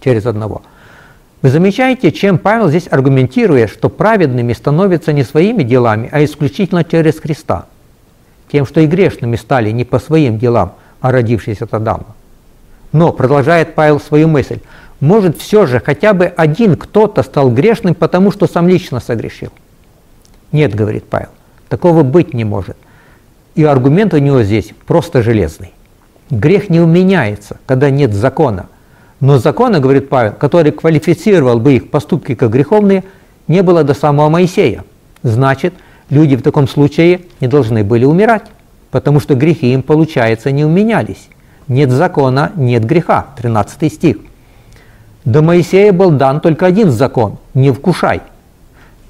через 0.00 0.26
одного. 0.26 0.62
Вы 1.42 1.50
замечаете, 1.50 2.10
чем 2.10 2.38
Павел 2.38 2.68
здесь 2.68 2.88
аргументирует, 2.90 3.70
что 3.70 3.88
праведными 3.88 4.52
становятся 4.52 5.12
не 5.12 5.22
своими 5.22 5.62
делами, 5.62 6.08
а 6.10 6.24
исключительно 6.24 6.84
через 6.84 7.20
Христа. 7.20 7.66
Тем, 8.52 8.66
что 8.66 8.82
и 8.82 8.86
грешными 8.86 9.36
стали 9.36 9.70
не 9.70 9.84
по 9.84 9.98
своим 9.98 10.38
делам, 10.38 10.74
а 11.00 11.10
родившись 11.10 11.62
от 11.62 11.72
Адама. 11.72 12.14
Но, 12.92 13.10
продолжает 13.10 13.74
Павел 13.74 13.98
свою 13.98 14.28
мысль, 14.28 14.60
может 15.00 15.38
все 15.38 15.64
же 15.64 15.80
хотя 15.80 16.12
бы 16.12 16.26
один 16.26 16.76
кто-то 16.76 17.22
стал 17.22 17.50
грешным, 17.50 17.94
потому 17.94 18.30
что 18.30 18.46
сам 18.46 18.68
лично 18.68 19.00
согрешил. 19.00 19.48
Нет, 20.52 20.74
говорит 20.74 21.04
Павел, 21.04 21.30
такого 21.70 22.02
быть 22.02 22.34
не 22.34 22.44
может. 22.44 22.76
И 23.54 23.64
аргумент 23.64 24.12
у 24.12 24.18
него 24.18 24.42
здесь 24.42 24.72
просто 24.86 25.22
железный. 25.22 25.72
Грех 26.28 26.68
не 26.68 26.80
уменяется, 26.80 27.56
когда 27.64 27.88
нет 27.88 28.12
закона. 28.12 28.66
Но 29.20 29.38
закона, 29.38 29.80
говорит 29.80 30.10
Павел, 30.10 30.34
который 30.34 30.72
квалифицировал 30.72 31.58
бы 31.58 31.76
их 31.76 31.90
поступки 31.90 32.34
как 32.34 32.50
греховные, 32.50 33.02
не 33.48 33.62
было 33.62 33.82
до 33.82 33.94
самого 33.94 34.28
Моисея. 34.28 34.84
Значит, 35.22 35.72
люди 36.12 36.36
в 36.36 36.42
таком 36.42 36.68
случае 36.68 37.22
не 37.40 37.48
должны 37.48 37.82
были 37.82 38.04
умирать, 38.04 38.44
потому 38.92 39.18
что 39.18 39.34
грехи 39.34 39.72
им, 39.72 39.82
получается, 39.82 40.52
не 40.52 40.64
уменялись. 40.64 41.28
Нет 41.66 41.90
закона, 41.90 42.52
нет 42.54 42.84
греха. 42.84 43.26
13 43.36 43.92
стих. 43.92 44.18
До 45.24 45.42
Моисея 45.42 45.92
был 45.92 46.12
дан 46.12 46.40
только 46.40 46.66
один 46.66 46.92
закон– 46.92 47.38
не 47.54 47.72
вкушай. 47.72 48.20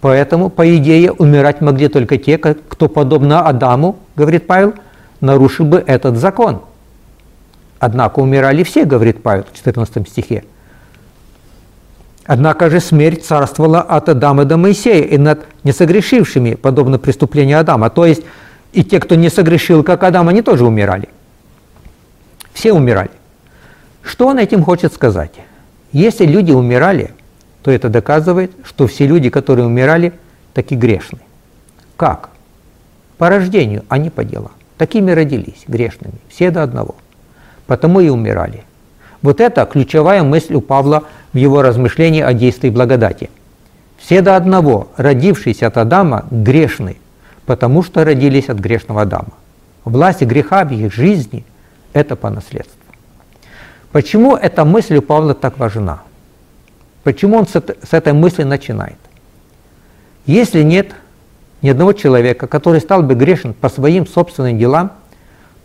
Поэтому, 0.01 0.49
по 0.49 0.77
идее, 0.77 1.13
умирать 1.13 1.61
могли 1.61 1.89
только 1.89 2.17
те, 2.17 2.39
кто, 2.39 2.89
подобно 2.89 3.47
Адаму, 3.47 3.97
говорит 4.17 4.47
Павел, 4.47 4.73
нарушил 5.21 5.67
бы 5.67 5.85
этот 5.87 6.17
закон– 6.17 6.63
Однако 7.83 8.21
умирали 8.21 8.63
все, 8.63 8.85
говорит 8.85 9.25
Павел 9.25 9.45
в 9.53 9.57
14 9.57 10.09
стихе. 10.09 10.45
Однако 12.25 12.71
же 12.71 12.81
смерть 12.81 13.25
царствовала 13.25 13.81
от 13.81 14.09
Адама 14.09 14.45
до 14.45 14.57
Моисея 14.57 15.05
и 15.05 15.19
над 15.19 15.47
несогрешившими, 15.65 16.55
подобно 16.55 16.99
преступлению 16.99 17.59
Адама. 17.59 17.91
То 17.91 18.07
есть 18.07 18.23
и 18.73 18.85
те, 18.85 19.01
кто 19.01 19.17
не 19.17 19.29
согрешил, 19.29 19.83
как 19.83 20.05
Адам, 20.05 20.29
они 20.29 20.43
тоже 20.43 20.65
умирали. 20.65 21.09
Все 22.53 22.73
умирали. 22.73 23.11
Что 24.03 24.29
он 24.29 24.39
этим 24.39 24.63
хочет 24.63 24.93
сказать? 24.93 25.33
Если 25.93 26.25
люди 26.27 26.53
умирали, 26.53 27.13
то 27.63 27.71
это 27.71 27.89
доказывает, 27.89 28.53
что 28.65 28.87
все 28.87 29.07
люди, 29.07 29.31
которые 29.31 29.67
умирали, 29.67 30.13
таки 30.55 30.75
грешны. 30.77 31.19
Как? 31.97 32.31
По 33.19 33.29
рождению, 33.29 33.85
а 33.89 33.99
не 33.99 34.11
по 34.11 34.25
делам. 34.25 34.53
Такими 34.79 35.13
родились, 35.13 35.65
грешными, 35.67 36.15
все 36.29 36.51
до 36.51 36.63
одного 36.63 36.97
потому 37.67 38.01
и 38.01 38.09
умирали. 38.11 38.65
Вот 39.23 39.41
это 39.41 39.65
ключевая 39.65 40.23
мысль 40.23 40.55
у 40.55 40.61
Павла 40.61 41.05
в 41.33 41.37
его 41.37 41.63
размышлении 41.63 42.21
о 42.21 42.33
действии 42.35 42.71
благодати. 42.71 43.31
Все 43.97 44.21
до 44.21 44.37
одного, 44.37 44.89
родившиеся 44.97 45.69
от 45.69 45.77
Адама, 45.77 46.27
грешны, 46.31 46.97
потому 47.47 47.85
что 47.85 48.05
родились 48.05 48.49
от 48.49 48.59
грешного 48.59 49.03
Адама. 49.03 49.33
Власть 49.85 50.23
греха 50.23 50.65
в 50.65 50.73
их 50.73 50.93
жизни– 50.93 51.45
это 51.93 52.17
по 52.17 52.31
наследству. 52.31 52.77
Почему 53.93 54.37
эта 54.37 54.65
мысль 54.65 54.97
у 54.97 55.03
Павла 55.03 55.35
так 55.35 55.59
важна? 55.59 56.03
Почему 57.05 57.37
он 57.37 57.47
с 57.47 57.93
этой 57.93 58.13
мысли 58.13 58.43
начинает? 58.43 58.97
Если 60.27 60.63
нет 60.63 60.93
ни 61.63 61.69
одного 61.69 61.93
человека, 61.93 62.47
который 62.47 62.81
стал 62.81 63.03
бы 63.03 63.15
грешен 63.15 63.55
по 63.55 63.69
своим 63.69 64.07
собственным 64.07 64.59
делам, 64.59 64.93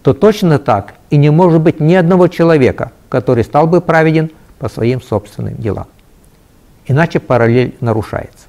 то 0.04 0.14
точно 0.14 0.60
так 0.60 0.94
и 1.10 1.18
не 1.18 1.32
может 1.32 1.62
быть 1.62 1.80
ни 1.80 1.94
одного 1.94 2.28
человека, 2.28 2.92
который 3.10 3.44
стал 3.44 3.68
бы 3.68 3.82
праведен 3.82 4.32
по 4.60 4.70
своим 4.70 5.02
собственным 5.02 5.56
делам. 5.56 5.88
Иначе 6.88 7.20
параллель 7.20 7.76
нарушается. 7.82 8.48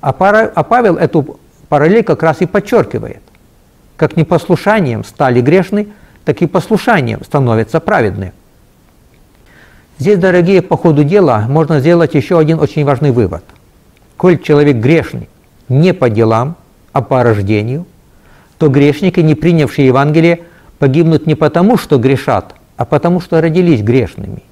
А, 0.00 0.12
пара, 0.12 0.50
а 0.54 0.62
Павел 0.62 0.96
эту 0.96 1.38
параллель 1.68 2.04
как 2.04 2.22
раз 2.22 2.40
и 2.40 2.46
подчеркивает. 2.46 3.22
Как 3.96 4.16
непослушанием 4.16 5.04
стали 5.04 5.40
грешны, 5.40 5.88
так 6.24 6.42
и 6.42 6.46
послушанием 6.46 7.24
становятся 7.24 7.80
праведны. 7.80 8.32
Здесь, 9.98 10.18
дорогие, 10.18 10.62
по 10.62 10.76
ходу 10.76 11.02
дела 11.02 11.46
можно 11.48 11.80
сделать 11.80 12.14
еще 12.14 12.38
один 12.38 12.60
очень 12.60 12.84
важный 12.84 13.10
вывод. 13.10 13.42
Коль 14.16 14.38
человек 14.38 14.76
грешный 14.76 15.28
не 15.68 15.92
по 15.92 16.08
делам, 16.10 16.56
а 16.92 17.02
по 17.02 17.22
рождению, 17.22 17.86
то 18.58 18.68
грешники, 18.68 19.20
не 19.20 19.34
принявшие 19.34 19.86
Евангелие, 19.86 20.40
погибнут 20.78 21.26
не 21.26 21.34
потому, 21.34 21.78
что 21.78 21.98
грешат, 21.98 22.54
а 22.78 22.84
потому, 22.84 23.20
что 23.20 23.40
родились 23.40 23.82
грешными. 23.82 24.42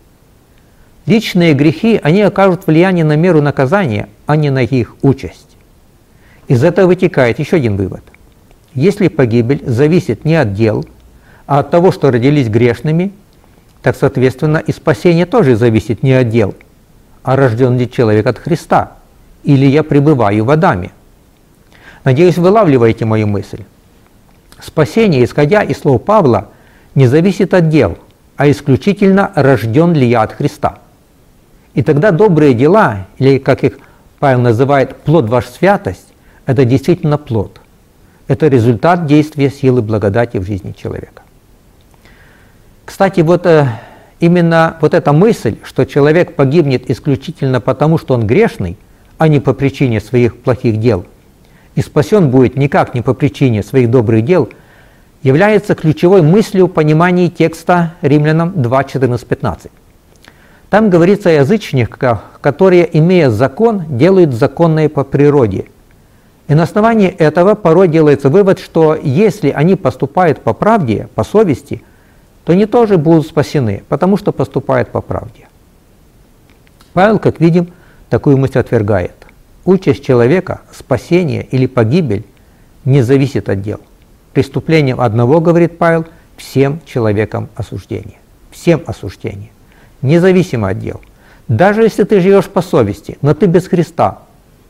Личные 1.07 1.55
грехи, 1.55 1.99
они 2.03 2.23
окажут 2.23 2.67
влияние 2.67 3.05
на 3.05 3.17
меру 3.17 3.41
наказания, 3.41 4.09
а 4.27 4.35
не 4.35 4.51
на 4.51 4.65
их 4.65 4.97
участь. 5.01 5.57
Из 6.49 6.63
этого 6.65 6.89
вытекает 6.89 7.39
еще 7.39 7.57
один 7.57 7.77
вывод. 7.77 8.03
Если 8.75 9.07
погибель 9.07 9.63
зависит 9.65 10.25
не 10.25 10.35
от 10.35 10.55
дел, 10.55 10.85
а 11.47 11.61
от 11.61 11.71
того, 11.71 11.93
что 11.93 12.11
родились 12.11 12.49
грешными, 12.49 13.13
так, 13.81 13.97
соответственно, 13.97 14.59
и 14.59 14.73
спасение 14.73 15.25
тоже 15.25 15.55
зависит 15.55 16.03
не 16.03 16.13
от 16.13 16.29
дел, 16.29 16.57
а 17.23 17.37
рожден 17.37 17.79
ли 17.79 17.89
человек 17.89 18.27
от 18.27 18.39
Христа, 18.39 18.95
или 19.45 19.67
я 19.67 19.85
пребываю 19.85 20.45
в 20.45 20.51
Адаме. 20.51 20.91
Надеюсь, 22.03 22.39
вылавливаете 22.39 23.05
мою 23.05 23.29
мысль. 23.29 23.63
Спасение, 24.61 25.25
исходя 25.25 25.63
из 25.63 25.79
слов 25.79 26.03
Павла, 26.03 26.49
не 26.97 27.07
зависит 27.07 27.55
от 27.55 27.69
дел, 27.69 27.97
а 28.37 28.51
исключительно 28.51 29.33
рожден 29.35 29.93
ли 29.93 30.07
я 30.07 30.23
от 30.23 30.33
Христа. 30.33 30.79
И 31.75 31.83
тогда 31.83 32.11
добрые 32.11 32.55
дела, 32.55 33.07
или 33.19 33.39
как 33.39 33.65
их 33.65 33.79
Павел 34.19 34.41
называет 34.41 34.97
плод 34.97 35.29
ваш 35.29 35.47
святость, 35.47 36.09
это 36.47 36.65
действительно 36.65 37.19
плод. 37.19 37.61
Это 38.29 38.49
результат 38.49 39.07
действия 39.07 39.51
силы 39.51 39.83
благодати 39.83 40.39
в 40.39 40.45
жизни 40.45 40.73
человека. 40.73 41.23
Кстати, 42.85 43.21
вот 43.21 43.47
э, 43.47 43.69
именно 44.21 44.77
вот 44.81 44.95
эта 44.95 45.13
мысль, 45.13 45.59
что 45.65 45.85
человек 45.85 46.35
погибнет 46.35 46.91
исключительно 46.91 47.61
потому, 47.61 47.99
что 47.99 48.15
он 48.15 48.27
грешный, 48.27 48.77
а 49.19 49.29
не 49.29 49.41
по 49.41 49.53
причине 49.53 50.01
своих 50.01 50.37
плохих 50.39 50.79
дел– 50.79 51.05
и 51.77 51.83
спасен 51.83 52.31
будет 52.31 52.57
никак 52.57 52.95
не 52.95 53.03
по 53.03 53.15
причине 53.15 53.63
своих 53.63 53.91
добрых 53.91 54.25
дел, 54.25 54.49
является 55.23 55.75
ключевой 55.75 56.23
мыслью 56.23 56.69
понимания 56.69 57.29
текста 57.29 57.95
Римлянам 58.03 58.53
2, 58.61 58.85
14, 58.85 59.27
15. 59.27 59.71
Там 60.71 60.91
говорится 60.91 61.31
о 61.31 61.33
язычниках, 61.33 62.25
которые, 62.41 62.99
имея 62.99 63.31
закон, 63.31 63.85
делают 63.89 64.33
законное 64.33 64.89
по 64.89 65.05
природе. 65.05 65.67
И 66.49 66.55
на 66.55 66.65
основании 66.65 67.09
этого 67.09 67.55
порой 67.55 67.89
делается 67.89 68.29
вывод, 68.29 68.59
что 68.59 68.97
если 69.01 69.51
они 69.51 69.75
поступают 69.75 70.43
по 70.43 70.53
правде, 70.53 71.09
по 71.15 71.25
совести, 71.25 71.83
то 72.45 72.53
они 72.53 72.67
тоже 72.67 72.99
будут 72.99 73.27
спасены, 73.27 73.83
потому 73.89 74.17
что 74.17 74.33
поступают 74.33 74.91
по 74.91 75.01
правде. 75.01 75.49
Павел, 76.93 77.19
как 77.19 77.41
видим, 77.41 77.73
такую 78.09 78.37
мысль 78.39 78.59
отвергает. 78.59 79.13
Участь 79.65 80.05
человека, 80.05 80.61
спасение 80.73 81.45
или 81.45 81.67
погибель 81.67 82.25
не 82.85 83.03
зависит 83.03 83.49
от 83.49 83.63
дел. 83.63 83.81
Преступлением 84.37 85.01
одного, 85.01 85.41
говорит 85.41 85.79
Павел, 85.79 86.05
всем 86.37 86.83
человекам 86.85 87.49
осуждение. 87.57 88.19
Всем 88.51 88.83
осуждение. 88.85 89.49
Независимо 90.03 90.69
от 90.69 90.79
дел. 90.79 91.01
Даже 91.49 91.85
если 91.85 92.05
ты 92.05 92.21
живешь 92.21 92.45
по 92.45 92.61
совести, 92.61 93.17
но 93.23 93.33
ты 93.33 93.47
без 93.47 93.67
Христа, 93.67 94.19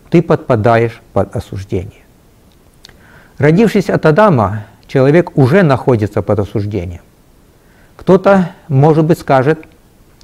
ты 0.09 0.23
подпадаешь 0.23 1.03
под 1.13 1.35
осуждение. 1.35 2.05
Родившись 3.39 3.91
от 3.91 4.07
Адама, 4.07 4.67
человек 4.87 5.37
уже 5.37 5.65
находится 5.65 6.23
под 6.23 6.39
осуждением. 6.39 7.03
Кто-то, 7.97 8.53
может 8.69 9.05
быть, 9.05 9.19
скажет, 9.19 9.65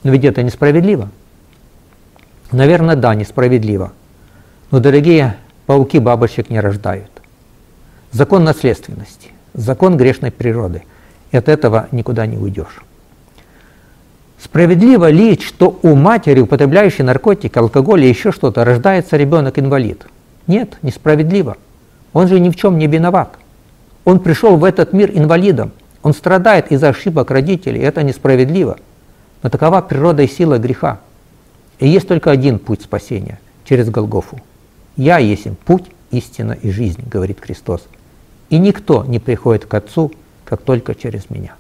но 0.05 0.13
ведь 0.13 0.25
это 0.25 0.45
несправедливо. 0.45 1.09
Наверное, 2.53 2.95
да, 2.95 3.13
несправедливо. 3.17 3.93
Но, 4.71 4.79
дорогие, 4.79 5.37
пауки 5.67 5.99
бабочек 5.99 6.49
не 6.49 6.61
рождают. 6.61 7.11
Закон 8.13 8.45
наследственности, 8.45 9.32
закон 9.55 9.97
грешной 9.97 10.31
природы. 10.31 10.83
И 11.31 11.37
от 11.37 11.49
этого 11.49 11.89
никуда 11.93 12.27
не 12.27 12.37
уйдешь. 12.37 12.83
Справедливо 14.39 15.09
ли, 15.11 15.39
что 15.39 15.79
у 15.83 15.95
матери, 15.95 16.41
употребляющей 16.41 17.05
наркотики, 17.05 17.57
алкоголь 17.57 18.05
и 18.05 18.09
еще 18.09 18.33
что-то, 18.33 18.65
рождается 18.65 19.17
ребенок-инвалид? 19.17 20.07
Нет, 20.47 20.79
несправедливо. 20.83 21.57
Он 22.13 22.29
же 22.29 22.41
ни 22.41 22.51
в 22.51 22.57
чем 22.57 22.77
не 22.77 22.87
виноват. 22.87 23.37
Он 24.05 24.19
пришел 24.19 24.57
в 24.57 24.65
этот 24.65 24.93
мир 24.93 25.11
инвалидом. 25.15 25.71
Он 26.03 26.13
страдает 26.13 26.73
из-за 26.73 26.89
ошибок 26.89 27.31
родителей. 27.31 27.81
Это 27.81 28.03
несправедливо. 28.03 28.79
Но 29.43 29.49
такова 29.49 29.81
природа 29.81 30.23
и 30.23 30.29
сила 30.29 30.59
греха. 30.59 30.99
И 31.79 31.89
есть 31.89 32.09
только 32.09 32.31
один 32.31 32.59
путь 32.59 32.83
спасения– 32.83 33.39
через 33.65 33.91
Голгофу. 33.91 34.41
«Я 34.97 35.19
есть 35.19 35.47
путь, 35.65 35.85
истина 36.11 36.53
и 36.53 36.71
жизнь»,— 36.71 37.03
говорит 37.11 37.41
Христос. 37.41 37.83
«И 38.53 38.59
никто 38.59 39.03
не 39.07 39.19
приходит 39.19 39.65
к 39.65 39.73
Отцу, 39.73 40.13
как 40.45 40.61
только 40.61 40.95
через 40.95 41.31
Меня». 41.31 41.55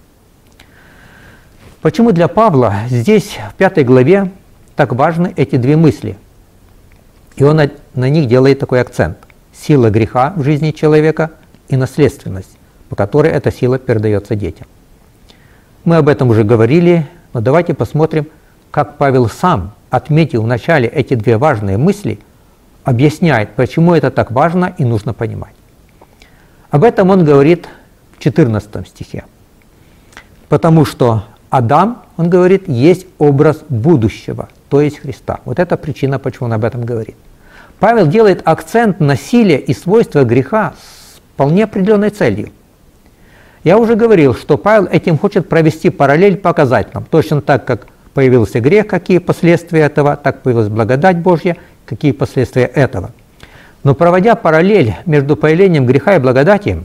Почему 1.80 2.12
для 2.12 2.28
Павла 2.28 2.80
здесь, 2.90 3.38
в 3.50 3.54
пятой 3.54 3.82
главе, 3.82 4.30
так 4.76 4.92
важны 4.92 5.32
эти 5.36 5.56
две 5.56 5.78
мысли? 5.78 6.18
И 7.36 7.44
он 7.44 7.62
на 7.94 8.08
них 8.10 8.28
делает 8.28 8.58
такой 8.58 8.82
акцент. 8.82 9.16
Сила 9.54 9.88
греха 9.88 10.34
в 10.36 10.42
жизни 10.42 10.70
человека 10.70 11.30
и 11.68 11.76
наследственность, 11.76 12.58
по 12.90 12.94
которой 12.94 13.32
эта 13.32 13.50
сила 13.50 13.78
передается 13.78 14.34
детям. 14.34 14.66
Мы 15.84 15.96
об 15.96 16.08
этом 16.08 16.28
уже 16.28 16.44
говорили, 16.44 17.08
но 17.32 17.40
давайте 17.40 17.72
посмотрим, 17.72 18.26
как 18.70 18.98
Павел 18.98 19.30
сам, 19.30 19.72
отметил 19.88 20.42
в 20.42 20.46
начале 20.46 20.88
эти 20.88 21.14
две 21.14 21.38
важные 21.38 21.78
мысли, 21.78 22.18
объясняет, 22.84 23.54
почему 23.54 23.94
это 23.94 24.10
так 24.10 24.30
важно 24.30 24.74
и 24.76 24.84
нужно 24.84 25.14
понимать. 25.14 25.54
Об 26.72 26.84
этом 26.84 27.10
он 27.10 27.22
говорит 27.22 27.68
в 28.16 28.18
14 28.18 28.88
стихе. 28.88 29.24
Потому 30.48 30.86
что 30.86 31.24
Адам, 31.50 32.02
он 32.16 32.30
говорит, 32.30 32.66
есть 32.66 33.06
образ 33.18 33.62
будущего, 33.68 34.48
то 34.70 34.80
есть 34.80 34.98
Христа. 35.00 35.40
Вот 35.44 35.58
это 35.58 35.76
причина, 35.76 36.18
почему 36.18 36.46
он 36.46 36.54
об 36.54 36.64
этом 36.64 36.86
говорит. 36.86 37.14
Павел 37.78 38.06
делает 38.06 38.40
акцент 38.46 39.00
на 39.00 39.16
силе 39.16 39.58
и 39.58 39.74
свойства 39.74 40.24
греха 40.24 40.72
с 40.80 41.18
вполне 41.34 41.64
определенной 41.64 42.08
целью. 42.08 42.48
Я 43.64 43.76
уже 43.76 43.94
говорил, 43.94 44.34
что 44.34 44.56
Павел 44.56 44.86
этим 44.86 45.18
хочет 45.18 45.50
провести 45.50 45.90
параллель, 45.90 46.38
показать 46.38 46.94
нам, 46.94 47.04
точно 47.04 47.42
так, 47.42 47.66
как 47.66 47.86
появился 48.14 48.60
грех, 48.60 48.86
какие 48.86 49.18
последствия 49.18 49.80
этого, 49.80 50.16
так 50.16 50.40
появилась 50.40 50.68
благодать 50.68 51.18
Божья, 51.18 51.58
какие 51.84 52.12
последствия 52.12 52.64
этого. 52.64 53.10
Но 53.84 53.94
проводя 53.94 54.34
параллель 54.36 54.94
между 55.06 55.36
появлением 55.36 55.86
греха 55.86 56.16
и 56.16 56.18
благодати, 56.18 56.84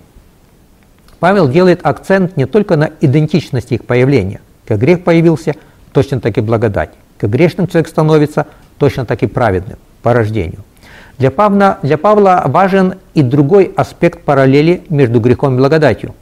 Павел 1.19 1.47
делает 1.47 1.85
акцент 1.85 2.37
не 2.37 2.45
только 2.45 2.75
на 2.75 2.91
идентичности 3.01 3.75
их 3.75 3.85
появления, 3.85 4.41
как 4.65 4.79
грех 4.79 5.03
появился, 5.03 5.55
точно 5.91 6.19
так 6.19 6.37
и 6.37 6.41
благодать. 6.41 6.91
Как 7.17 7.29
грешным 7.29 7.67
человек 7.67 7.87
становится, 7.87 8.47
точно 8.77 9.05
так 9.05 9.23
и 9.23 9.27
праведным 9.27 9.77
по 10.01 10.13
рождению. 10.13 10.63
Для 11.17 11.31
Павла, 11.31 11.79
для 11.81 11.97
Павла 11.97 12.43
важен 12.45 12.95
и 13.15 13.23
другой 13.23 13.73
аспект 13.75 14.21
параллели 14.21 14.83
между 14.89 15.19
грехом 15.19 15.55
и 15.55 15.57
благодатью. 15.57 16.13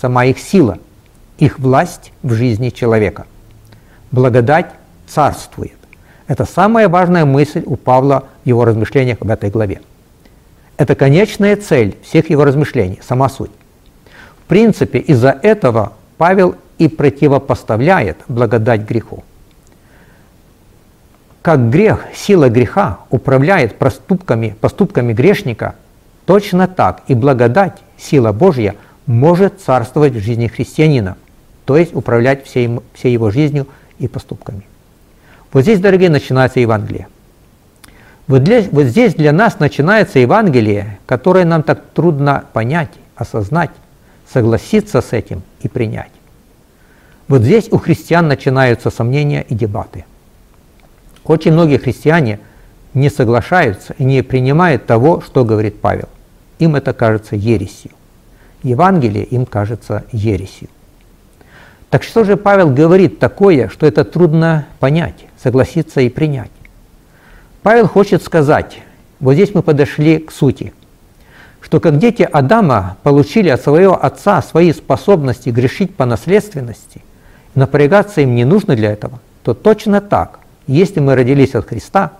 Сама 0.00 0.24
их 0.24 0.40
сила, 0.40 0.78
их 1.38 1.60
власть 1.60 2.12
в 2.22 2.32
жизни 2.32 2.70
человека. 2.70 3.26
Благодать 4.10 4.66
царствует. 5.06 5.78
Это 6.26 6.44
самая 6.44 6.88
важная 6.88 7.24
мысль 7.24 7.62
у 7.64 7.76
Павла 7.76 8.24
в 8.44 8.48
его 8.48 8.64
размышлениях 8.64 9.18
в 9.20 9.30
этой 9.30 9.50
главе. 9.50 9.80
Это 10.80 10.94
конечная 10.94 11.56
цель 11.56 11.94
всех 12.02 12.30
его 12.30 12.42
размышлений, 12.42 13.00
сама 13.06 13.28
суть. 13.28 13.50
В 14.38 14.48
принципе, 14.48 14.98
из-за 14.98 15.28
этого 15.42 15.92
Павел 16.16 16.54
и 16.78 16.88
противопоставляет 16.88 18.16
благодать 18.28 18.88
греху. 18.88 19.22
Как 21.42 21.68
грех, 21.68 22.06
сила 22.14 22.48
греха 22.48 23.00
управляет 23.10 23.76
проступками, 23.76 24.56
поступками 24.58 25.12
грешника, 25.12 25.74
точно 26.24 26.66
так 26.66 27.02
и 27.08 27.14
благодать, 27.14 27.76
сила 27.98 28.32
Божья, 28.32 28.74
может 29.04 29.60
царствовать 29.60 30.14
в 30.14 30.20
жизни 30.20 30.46
христианина, 30.46 31.18
то 31.66 31.76
есть 31.76 31.94
управлять 31.94 32.46
всей, 32.46 32.80
всей 32.94 33.12
его 33.12 33.30
жизнью 33.30 33.66
и 33.98 34.08
поступками. 34.08 34.62
Вот 35.52 35.60
здесь, 35.60 35.78
дорогие, 35.78 36.08
начинается 36.08 36.58
Евангелие. 36.58 37.08
Вот, 38.30 38.44
для, 38.44 38.62
вот 38.70 38.84
здесь 38.84 39.16
для 39.16 39.32
нас 39.32 39.58
начинается 39.58 40.20
Евангелие, 40.20 41.00
которое 41.06 41.44
нам 41.44 41.64
так 41.64 41.82
трудно 41.92 42.44
понять, 42.52 42.90
осознать, 43.16 43.70
согласиться 44.32 45.00
с 45.00 45.12
этим 45.12 45.42
и 45.62 45.68
принять. 45.68 46.12
Вот 47.26 47.42
здесь 47.42 47.66
у 47.72 47.78
христиан 47.78 48.28
начинаются 48.28 48.90
сомнения 48.90 49.42
и 49.48 49.56
дебаты. 49.56 50.04
Очень 51.24 51.54
многие 51.54 51.78
христиане 51.78 52.38
не 52.94 53.10
соглашаются 53.10 53.96
и 53.98 54.04
не 54.04 54.22
принимают 54.22 54.86
того, 54.86 55.20
что 55.22 55.44
говорит 55.44 55.80
Павел. 55.80 56.08
Им 56.60 56.76
это 56.76 56.92
кажется 56.92 57.34
ересью. 57.34 57.90
Евангелие 58.62 59.24
им 59.24 59.44
кажется 59.44 60.04
ересью. 60.12 60.68
Так 61.90 62.04
что 62.04 62.22
же 62.22 62.36
Павел 62.36 62.70
говорит 62.70 63.18
такое, 63.18 63.66
что 63.66 63.86
это 63.86 64.04
трудно 64.04 64.68
понять, 64.78 65.26
согласиться 65.42 66.00
и 66.00 66.08
принять? 66.08 66.52
Павел 67.62 67.88
хочет 67.88 68.22
сказать, 68.22 68.80
вот 69.20 69.34
здесь 69.34 69.54
мы 69.54 69.62
подошли 69.62 70.18
к 70.18 70.32
сути, 70.32 70.72
что 71.60 71.80
как 71.80 71.98
дети 71.98 72.22
Адама 72.22 72.96
получили 73.02 73.48
от 73.48 73.60
своего 73.62 74.02
отца 74.02 74.42
свои 74.42 74.72
способности 74.72 75.50
грешить 75.50 75.94
по 75.94 76.04
наследственности– 76.06 77.02
напрягаться 77.54 78.20
им 78.20 78.34
не 78.34 78.44
нужно 78.44 78.76
для 78.76 78.92
этого, 78.92 79.20
то 79.42 79.54
точно 79.54 80.00
так, 80.00 80.40
если 80.66 81.00
мы 81.00 81.14
родились 81.14 81.54
от 81.54 81.68
Христа, 81.68 82.12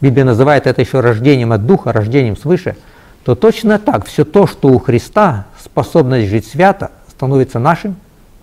Библия 0.00 0.24
называет 0.24 0.66
это 0.66 0.80
еще 0.80 1.00
рождением 1.00 1.52
от 1.52 1.66
Духа, 1.66 1.92
рождением 1.92 2.36
свыше, 2.36 2.76
то 3.24 3.34
точно 3.34 3.78
так 3.78 4.06
все 4.06 4.24
то, 4.24 4.46
что 4.46 4.68
у 4.68 4.78
Христа 4.78 5.46
способность 5.62 6.28
жить 6.28 6.46
свято, 6.46 6.90
становится 7.08 7.58
нашим 7.58 7.96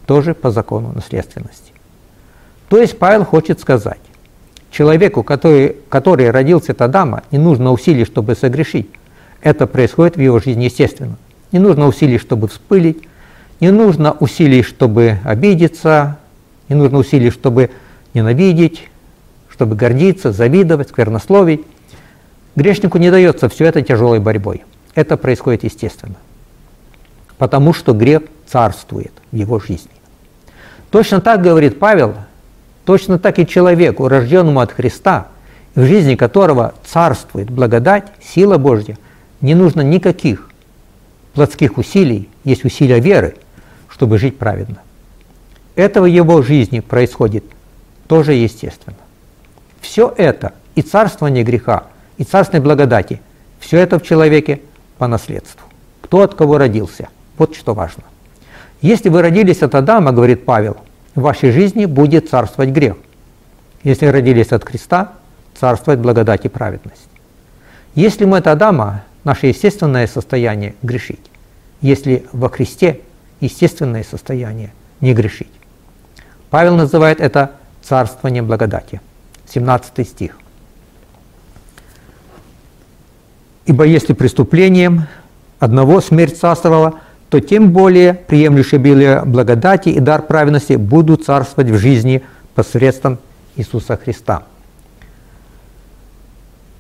тоже 0.08 0.34
по 0.34 0.52
закону 0.52 0.92
наследственности. 0.94 1.72
То 2.70 2.78
есть 2.78 2.98
Павел 2.98 3.24
хочет 3.24 3.60
сказать, 3.60 4.00
человеку, 4.74 5.24
который, 5.24 5.78
который 5.88 6.32
родился 6.32 6.72
от 6.74 6.82
Адама, 6.82 7.24
не 7.32 7.38
нужно 7.38 7.72
усилий, 7.72 8.06
чтобы 8.06 8.36
согрешить. 8.36 8.90
Это 9.42 9.68
происходит 9.68 10.18
в 10.18 10.20
его 10.20 10.40
жизни 10.40 10.66
естественно. 10.66 11.16
Не 11.52 11.60
нужно 11.60 11.88
усилий, 11.88 12.18
чтобы 12.18 12.48
вспылить, 12.48 13.04
не 13.60 13.72
нужно 13.72 14.14
усилий, 14.14 14.64
чтобы 14.64 15.20
обидеться, 15.24 16.18
не 16.70 16.76
нужно 16.76 16.98
усилий, 16.98 17.30
чтобы 17.30 17.70
ненавидеть, 18.14 18.90
чтобы 19.50 19.76
гордиться, 19.76 20.32
завидовать, 20.32 20.90
сквернословить. 20.90 21.62
Грешнику 22.56 22.98
не 22.98 23.12
дается 23.12 23.50
все 23.50 23.66
это 23.66 23.82
тяжелой 23.84 24.20
борьбой. 24.20 24.64
Это 24.96 25.18
происходит 25.18 25.64
естественно. 25.64 26.16
Потому 27.38 27.74
что 27.74 27.94
грех 27.94 28.24
царствует 28.48 29.12
в 29.32 29.36
его 29.36 29.60
жизни. 29.60 29.92
Точно 30.90 31.22
так 31.22 31.42
говорит 31.42 31.80
Павел, 31.80 32.16
точно 32.86 33.20
так 33.20 33.40
и 33.40 33.48
человеку, 33.48 34.08
рожденному 34.08 34.60
от 34.60 34.72
Христа, 34.72 35.28
в 35.76 35.84
жизни 35.86 36.16
которого 36.16 36.74
царствует 36.86 37.50
благодать, 37.50 38.06
сила 38.22 38.58
Божья, 38.58 38.98
не 39.42 39.56
нужно 39.56 39.82
никаких 39.82 40.50
плотских 41.34 41.78
усилий, 41.78 42.30
есть 42.44 42.64
усилия 42.64 43.00
веры, 43.00 43.36
чтобы 43.90 44.18
жить 44.18 44.38
праведно. 44.38 44.78
Это 45.76 46.02
в 46.02 46.06
его 46.06 46.42
жизни 46.42 46.80
происходит 46.80 47.44
тоже 48.08 48.34
естественно. 48.34 48.98
Все 49.82 50.14
это, 50.16 50.54
и 50.76 50.82
царствование 50.82 51.44
греха, 51.44 51.86
и 52.18 52.24
царственной 52.24 52.64
благодати, 52.64 53.22
все 53.60 53.80
это 53.80 53.98
в 53.98 54.04
человеке 54.04 54.62
по 54.98 55.08
наследству. 55.08 55.68
Кто 56.02 56.22
от 56.22 56.36
кого 56.36 56.58
родился, 56.58 57.10
вот 57.38 57.56
что 57.56 57.74
важно. 57.74 58.04
Если 58.82 59.10
вы 59.10 59.22
родились 59.22 59.64
от 59.64 59.74
Адама, 59.76 60.12
говорит 60.12 60.46
Павел, 60.46 60.78
в 61.16 61.22
вашей 61.22 61.52
жизни 61.52 61.86
будет 61.86 62.30
царствовать 62.30 62.72
грех. 62.72 62.98
Если 63.84 64.06
родились 64.06 64.52
от 64.52 64.64
Христа, 64.64 65.14
царствует 65.60 66.00
благодать 66.00 66.46
и 66.46 66.50
праведность. 66.50 67.08
Если 67.96 68.26
мы 68.26 68.38
от 68.38 68.48
Адама, 68.48 69.04
наше 69.24 69.48
естественное 69.48 70.08
состояние 70.08 70.76
грешить. 70.82 71.20
Если 71.82 72.26
во 72.32 72.50
Христе 72.50 73.02
естественное 73.40 74.04
состояние, 74.04 74.74
не 75.02 75.14
грешить. 75.14 75.52
Павел 76.50 76.76
называет 76.76 77.20
это 77.20 77.52
царствование 77.82 78.42
благодати. 78.42 79.02
17 79.50 80.08
стих. 80.08 80.38
Ибо 83.66 83.86
если 83.86 84.14
преступлением 84.14 85.08
одного 85.60 86.02
смерть 86.02 86.38
царствовала, 86.38 87.00
то 87.34 87.40
тем 87.42 87.72
более 87.72 88.14
приемлющие 88.14 88.80
были 88.80 89.24
благодати 89.26 89.90
и 89.90 90.00
дар 90.00 90.22
праведности 90.22 90.74
будут 90.74 91.26
царствовать 91.26 91.72
в 91.72 91.80
жизни 91.80 92.22
посредством 92.54 93.18
Иисуса 93.56 93.98
Христа. 93.98 94.44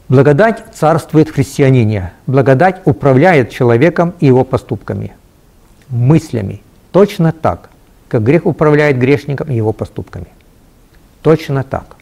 Благодать 0.09 0.63
царствует 0.75 1.29
в 1.29 1.33
христианине. 1.33 2.13
Благодать 2.27 2.83
управляет 2.85 3.49
человеком 3.49 4.13
и 4.19 4.27
его 4.27 4.43
поступками– 4.43 5.13
мыслями. 5.89 6.61
Точно 6.91 7.31
так, 7.31 7.71
как 8.07 8.21
грех 8.21 8.45
управляет 8.45 8.99
грешником 8.99 9.49
и 9.49 9.55
его 9.55 9.73
поступками. 9.73 10.27
Точно 11.23 11.63
так. 11.63 11.95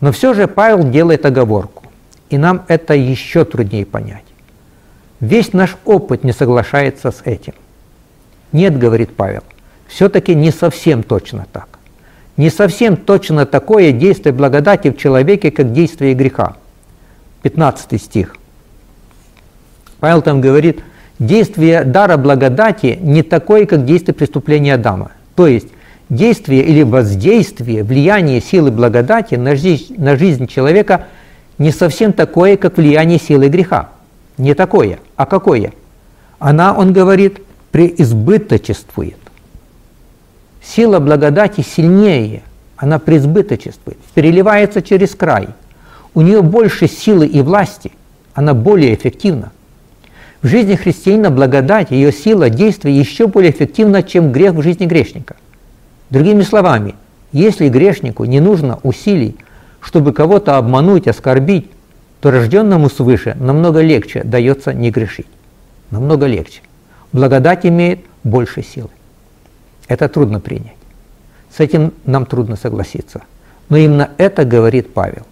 Но 0.00 0.10
все 0.10 0.32
же 0.32 0.46
Павел 0.46 0.88
делает 0.88 1.26
оговорку, 1.26 1.84
и 2.30 2.38
нам 2.38 2.62
это 2.68 2.94
еще 2.94 3.44
труднее 3.44 3.84
понять. 3.84 4.31
Весь 5.22 5.54
наш 5.54 5.78
опыт 5.86 6.22
не 6.22 6.32
соглашается 6.32 7.10
с 7.10 7.22
этим. 7.24 7.54
Нет, 8.52 8.78
говорит 8.78 9.16
Павел, 9.16 9.42
все-таки 9.86 10.34
не 10.34 10.50
совсем 10.50 11.02
точно 11.02 11.46
так. 11.50 11.78
Не 12.36 12.50
совсем 12.50 12.98
точно 12.98 13.46
такое 13.46 13.92
действие 13.92 14.34
благодати 14.34 14.90
в 14.90 14.98
человеке, 14.98 15.50
как 15.50 15.72
действие 15.72 16.12
греха. 16.12 16.56
15 17.40 18.02
стих. 18.02 18.36
Павел 20.00 20.20
там 20.20 20.42
говорит– 20.42 20.82
действие 21.26 21.84
дара 21.84 22.16
благодати 22.16 22.98
не 23.00 23.22
такое, 23.22 23.66
как 23.66 23.84
действие 23.84 24.14
преступления 24.14 24.74
Адама. 24.74 25.12
То 25.34 25.46
есть 25.46 25.68
действие 26.08 26.64
или 26.64 26.82
воздействие, 26.82 27.84
влияние 27.84 28.40
силы 28.40 28.70
благодати 28.70 29.36
на 29.36 29.56
жизнь, 29.56 29.94
на 29.96 30.16
жизнь 30.16 30.46
человека 30.46 31.06
не 31.58 31.70
совсем 31.70 32.12
такое, 32.12 32.56
как 32.56 32.76
влияние 32.76 33.18
силы 33.18 33.48
греха. 33.48 33.90
Не 34.36 34.54
такое, 34.54 34.98
а 35.22 35.26
какое? 35.26 35.72
Она, 36.40 36.74
он 36.74 36.92
говорит, 36.92 37.40
преизбыточествует. 37.70 39.18
Сила 40.60 40.98
благодати 40.98 41.60
сильнее, 41.60 42.42
она 42.76 42.98
преизбыточествует, 42.98 43.98
переливается 44.14 44.82
через 44.82 45.14
край. 45.14 45.48
У 46.14 46.22
нее 46.22 46.42
больше 46.42 46.88
силы 46.88 47.26
и 47.26 47.40
власти, 47.40 47.92
она 48.34 48.52
более 48.52 48.94
эффективна. 48.94 49.52
В 50.42 50.48
жизни 50.48 50.74
христианина 50.74 51.30
благодать, 51.30 51.92
ее 51.92 52.12
сила 52.12 52.50
действия 52.50 52.92
еще 52.92 53.28
более 53.28 53.52
эффективна, 53.52 54.02
чем 54.02 54.32
грех 54.32 54.54
в 54.54 54.62
жизни 54.62 54.86
грешника. 54.86 55.36
Другими 56.10 56.42
словами, 56.42 56.96
если 57.30 57.68
грешнику 57.68 58.24
не 58.24 58.40
нужно 58.40 58.80
усилий, 58.82 59.36
чтобы 59.80 60.12
кого-то 60.12 60.56
обмануть, 60.56 61.06
оскорбить, 61.06 61.70
то 62.22 62.30
рожденному 62.30 62.88
свыше 62.88 63.36
намного 63.40 63.80
легче 63.80 64.22
дается 64.22 64.72
не 64.72 64.92
грешить. 64.92 65.26
Намного 65.90 66.26
легче. 66.26 66.62
Благодать 67.12 67.66
имеет 67.66 67.98
больше 68.22 68.62
силы. 68.62 68.90
Это 69.88 70.08
трудно 70.08 70.38
принять. 70.38 70.76
С 71.50 71.58
этим 71.58 71.92
нам 72.04 72.24
трудно 72.26 72.54
согласиться. 72.54 73.22
Но 73.68 73.76
именно 73.76 74.10
это 74.18 74.44
говорит 74.44 74.94
Павел. 74.94 75.26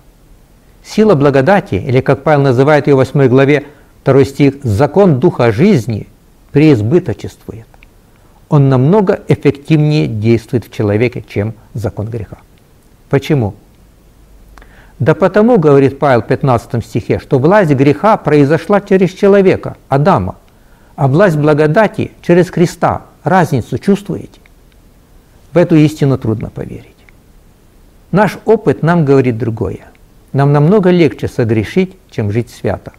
Сила 0.85 1.15
благодати, 1.15 1.77
или 1.77 2.01
как 2.01 2.25
Павел 2.25 2.43
называет 2.43 2.89
ее 2.89 2.95
в 2.95 2.99
8 2.99 3.29
главе, 3.29 3.67
2 4.05 4.25
стих, 4.25 4.55
закон 4.65 5.21
духа 5.21 5.53
жизни 5.53 6.09
преизбыточествует. 6.51 7.67
Он 8.49 8.69
намного 8.69 9.21
эффективнее 9.29 10.09
действует 10.09 10.65
в 10.65 10.73
человеке, 10.73 11.25
чем 11.29 11.55
закон 11.73 12.07
греха. 12.09 12.39
Почему? 13.09 13.55
Да 15.01 15.15
потому, 15.15 15.59
говорит 15.59 15.99
Павел 15.99 16.21
в 16.21 16.27
15 16.27 16.85
стихе, 16.85 17.19
что 17.19 17.39
власть 17.39 17.71
греха 17.71 18.19
произошла 18.19 18.83
через 18.83 19.11
человека, 19.13 19.79
Адама, 19.89 20.37
а 20.95 21.09
власть 21.09 21.39
благодати 21.39 22.13
через 22.21 22.51
Христа. 22.51 23.03
Разницу 23.25 23.79
чувствуете? 23.79 24.41
В 25.53 25.57
эту 25.57 25.77
истину 25.77 26.19
трудно 26.19 26.51
поверить. 26.51 26.85
Наш 28.13 28.39
опыт 28.45 28.83
нам 28.83 29.07
говорит 29.07 29.39
другое. 29.39 29.87
Нам 30.35 30.53
намного 30.53 30.91
легче 30.91 31.29
согрешить, 31.29 31.97
чем 32.11 32.31
жить 32.31 32.51
свято. 32.51 32.93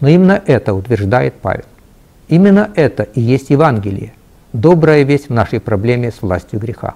Но 0.00 0.08
именно 0.08 0.40
это 0.46 0.72
утверждает 0.72 1.34
Павел. 1.34 1.64
Именно 2.28 2.70
это 2.76 3.02
и 3.02 3.20
есть 3.20 3.50
Евангелие, 3.50 4.12
добрая 4.52 5.02
весть 5.02 5.30
в 5.30 5.32
нашей 5.32 5.58
проблеме 5.58 6.12
с 6.12 6.22
властью 6.22 6.60
греха. 6.60 6.94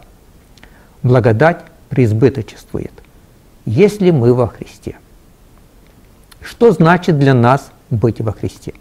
Благодать 1.03 1.63
преизбыточествует 1.89 2.93
если 3.65 4.11
мы 4.11 4.35
во 4.35 4.49
Христе. 4.49 4.97
Что 6.41 6.73
значит 6.73 7.19
для 7.19 7.35
нас 7.35 7.71
быть 7.91 8.21
во 8.21 8.33
Христе? 8.33 8.75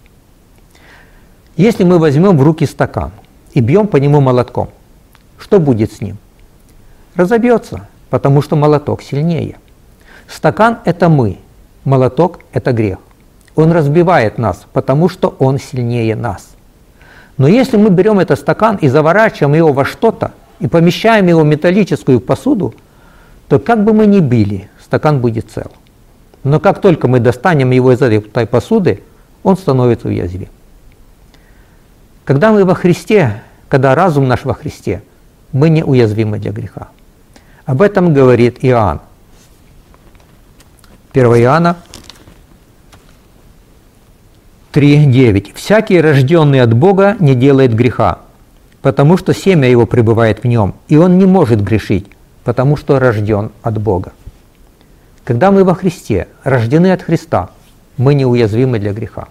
Если 1.55 1.83
мы 1.83 1.99
возьмем 1.99 2.37
в 2.37 2.43
руки 2.43 2.65
стакан 2.65 3.11
и 3.53 3.59
бьем 3.59 3.87
по 3.87 3.97
нему 3.97 4.21
молотком, 4.21 4.69
что 5.37 5.59
будет 5.59 5.91
с 5.91 6.01
ним? 6.01 6.17
Разобьется, 7.15 7.87
потому 8.09 8.41
что 8.41 8.55
молоток 8.55 9.01
сильнее. 9.01 9.57
Стакан– 10.27 10.79
это 10.85 11.09
мы, 11.09 11.37
молоток– 11.83 12.39
это 12.53 12.71
грех. 12.71 12.99
Он 13.55 13.71
разбивает 13.71 14.37
нас, 14.37 14.65
потому 14.71 15.09
что 15.09 15.35
он 15.39 15.59
сильнее 15.59 16.15
нас. 16.15 16.47
Но 17.37 17.47
если 17.47 17.77
мы 17.77 17.89
берем 17.89 18.19
этот 18.19 18.39
стакан 18.39 18.77
и 18.77 18.87
заворачиваем 18.87 19.55
его 19.55 19.73
во 19.73 19.83
что-то, 19.83 20.31
и 20.59 20.67
помещаем 20.67 21.27
его 21.27 21.41
в 21.41 21.45
металлическую 21.45 22.21
посуду, 22.21 22.73
то 23.51 23.59
как 23.59 23.83
бы 23.83 23.91
мы 23.91 24.05
ни 24.05 24.21
били, 24.21 24.69
стакан 24.81 25.19
будет 25.19 25.51
цел. 25.51 25.73
Но 26.45 26.61
как 26.61 26.79
только 26.79 27.09
мы 27.09 27.19
достанем 27.19 27.71
его 27.71 27.91
из 27.91 28.01
этой 28.01 28.21
посуды, 28.47 29.03
он 29.43 29.57
становится 29.57 30.07
уязвим. 30.07 30.47
Когда 32.23 32.53
мы 32.53 32.63
во 32.63 32.75
Христе, 32.75 33.43
когда 33.67 33.93
разум 33.93 34.29
наш 34.29 34.45
во 34.45 34.53
Христе, 34.53 35.03
мы 35.51 35.67
не 35.67 35.83
уязвимы 35.83 36.39
для 36.39 36.53
греха. 36.53 36.87
Об 37.65 37.81
этом 37.81 38.13
говорит 38.13 38.59
Иоанн. 38.61 39.01
1 41.11 41.25
Иоанна 41.25 41.75
3.9. 44.71 45.51
«Всякий, 45.55 45.99
рожденный 45.99 46.61
от 46.61 46.73
Бога, 46.73 47.17
не 47.19 47.35
делает 47.35 47.75
греха, 47.75 48.19
потому 48.81 49.17
что 49.17 49.33
семя 49.33 49.69
его 49.69 49.85
пребывает 49.85 50.41
в 50.41 50.47
нем, 50.47 50.75
и 50.87 50.95
он 50.95 51.17
не 51.17 51.25
может 51.25 51.61
грешить, 51.61 52.07
потому 52.43 52.77
что 52.77 52.99
рожден 52.99 53.51
от 53.61 53.81
Бога». 53.81 54.13
Когда 55.23 55.51
мы 55.51 55.63
во 55.63 55.75
Христе, 55.75 56.27
рождены 56.43 56.91
от 56.91 57.03
Христа, 57.03 57.51
мы 57.97 58.15
неуязвимы 58.15 58.79
для 58.79 58.93
греха. 58.93 59.27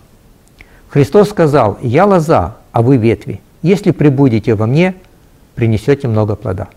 Христос 0.88 1.30
сказал, 1.30 1.78
«Я 1.82 2.04
лоза, 2.04 2.56
а 2.72 2.82
вы 2.82 2.96
ветви. 2.96 3.40
Если 3.62 3.90
прибудете 3.90 4.54
во 4.54 4.66
мне, 4.66 4.94
принесете 5.54 6.08
много 6.08 6.36
плода». 6.36 6.68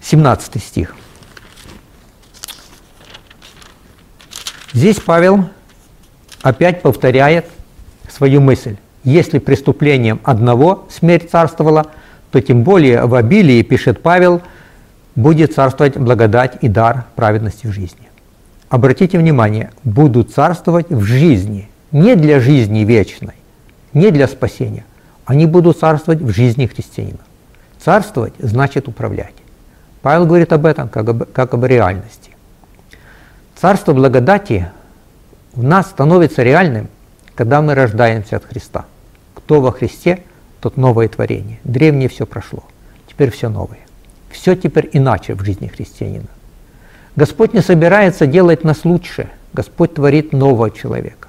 17 0.00 0.62
стих. 0.62 0.96
Здесь 4.72 4.98
Павел 5.00 5.48
опять 6.40 6.82
повторяет 6.82 7.46
свою 8.08 8.40
мысль. 8.40 8.76
Если 9.04 9.38
преступлением 9.38 10.20
одного 10.24 10.86
смерть 10.90 11.30
царствовала, 11.30 11.86
то 12.30 12.40
тем 12.40 12.62
более 12.62 13.04
в 13.04 13.14
обилии, 13.14 13.62
пишет 13.62 14.02
Павел, 14.02 14.40
будет 15.14 15.54
царствовать 15.54 15.96
благодать 15.96 16.58
и 16.60 16.68
дар 16.68 17.04
праведности 17.16 17.66
в 17.66 17.72
жизни. 17.72 18.08
Обратите 18.68 19.18
внимание, 19.18 19.70
будут 19.84 20.32
царствовать 20.32 20.90
в 20.90 21.02
жизни, 21.02 21.68
не 21.90 22.16
для 22.16 22.40
жизни 22.40 22.80
вечной, 22.80 23.34
не 23.92 24.10
для 24.10 24.26
спасения. 24.26 24.84
Они 25.26 25.46
будут 25.46 25.78
царствовать 25.78 26.20
в 26.20 26.30
жизни 26.30 26.66
христианина. 26.66 27.18
Царствовать 27.78 28.32
значит 28.38 28.88
управлять. 28.88 29.34
Павел 30.00 30.26
говорит 30.26 30.52
об 30.52 30.66
этом 30.66 30.88
как 30.88 31.08
об, 31.08 31.24
как 31.32 31.54
об 31.54 31.64
реальности. 31.64 32.30
Царство 33.54 33.92
благодати 33.92 34.70
в 35.52 35.62
нас 35.62 35.86
становится 35.86 36.42
реальным, 36.42 36.88
когда 37.34 37.60
мы 37.62 37.74
рождаемся 37.74 38.36
от 38.36 38.44
Христа. 38.44 38.86
Кто 39.34 39.60
во 39.60 39.70
Христе, 39.70 40.22
тот 40.60 40.76
новое 40.76 41.08
творение. 41.08 41.60
Древнее 41.62 42.08
все 42.08 42.26
прошло, 42.26 42.64
теперь 43.08 43.30
все 43.30 43.48
новое. 43.48 43.80
Все 44.32 44.56
теперь 44.56 44.88
иначе 44.92 45.34
в 45.34 45.44
жизни 45.44 45.68
христианина. 45.68 46.26
Господь 47.14 47.52
не 47.52 47.60
собирается 47.60 48.26
делать 48.26 48.64
нас 48.64 48.84
лучше. 48.84 49.28
Господь 49.52 49.94
творит 49.94 50.32
нового 50.32 50.70
человека. 50.70 51.28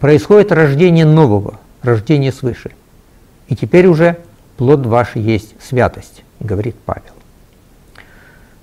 Происходит 0.00 0.50
рождение 0.50 1.04
нового, 1.04 1.60
рождение 1.82 2.32
свыше. 2.32 2.72
И 3.46 3.54
теперь 3.54 3.86
уже 3.86 4.18
плод 4.56 4.84
ваш 4.84 5.14
есть 5.14 5.54
святость, 5.62 6.24
говорит 6.40 6.74
Павел. 6.84 7.12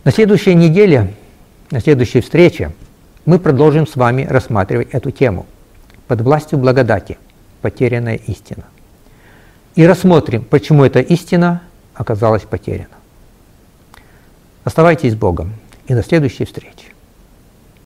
На 0.03 0.11
следующей 0.11 0.55
неделе, 0.55 1.13
на 1.71 1.79
следующей 1.79 2.19
встрече 2.19 2.73
мы 3.25 3.39
продолжим 3.39 3.87
с 3.87 3.95
вами 3.95 4.27
рассматривать 4.29 4.89
эту 4.91 5.11
тему 5.11 5.45
под 6.07 6.19
властью 6.21 6.59
благодати, 6.59 7.17
потерянная 7.61 8.15
истина. 8.15 8.65
И 9.75 9.87
рассмотрим, 9.87 10.43
почему 10.43 10.83
эта 10.83 10.99
истина 10.99 11.61
оказалась 11.93 12.43
потеряна. 12.43 12.98
Оставайтесь 14.63 15.13
с 15.13 15.15
Богом 15.15 15.53
и 15.87 15.93
до 15.93 16.03
следующей 16.03 16.45
встречи. 16.45 16.93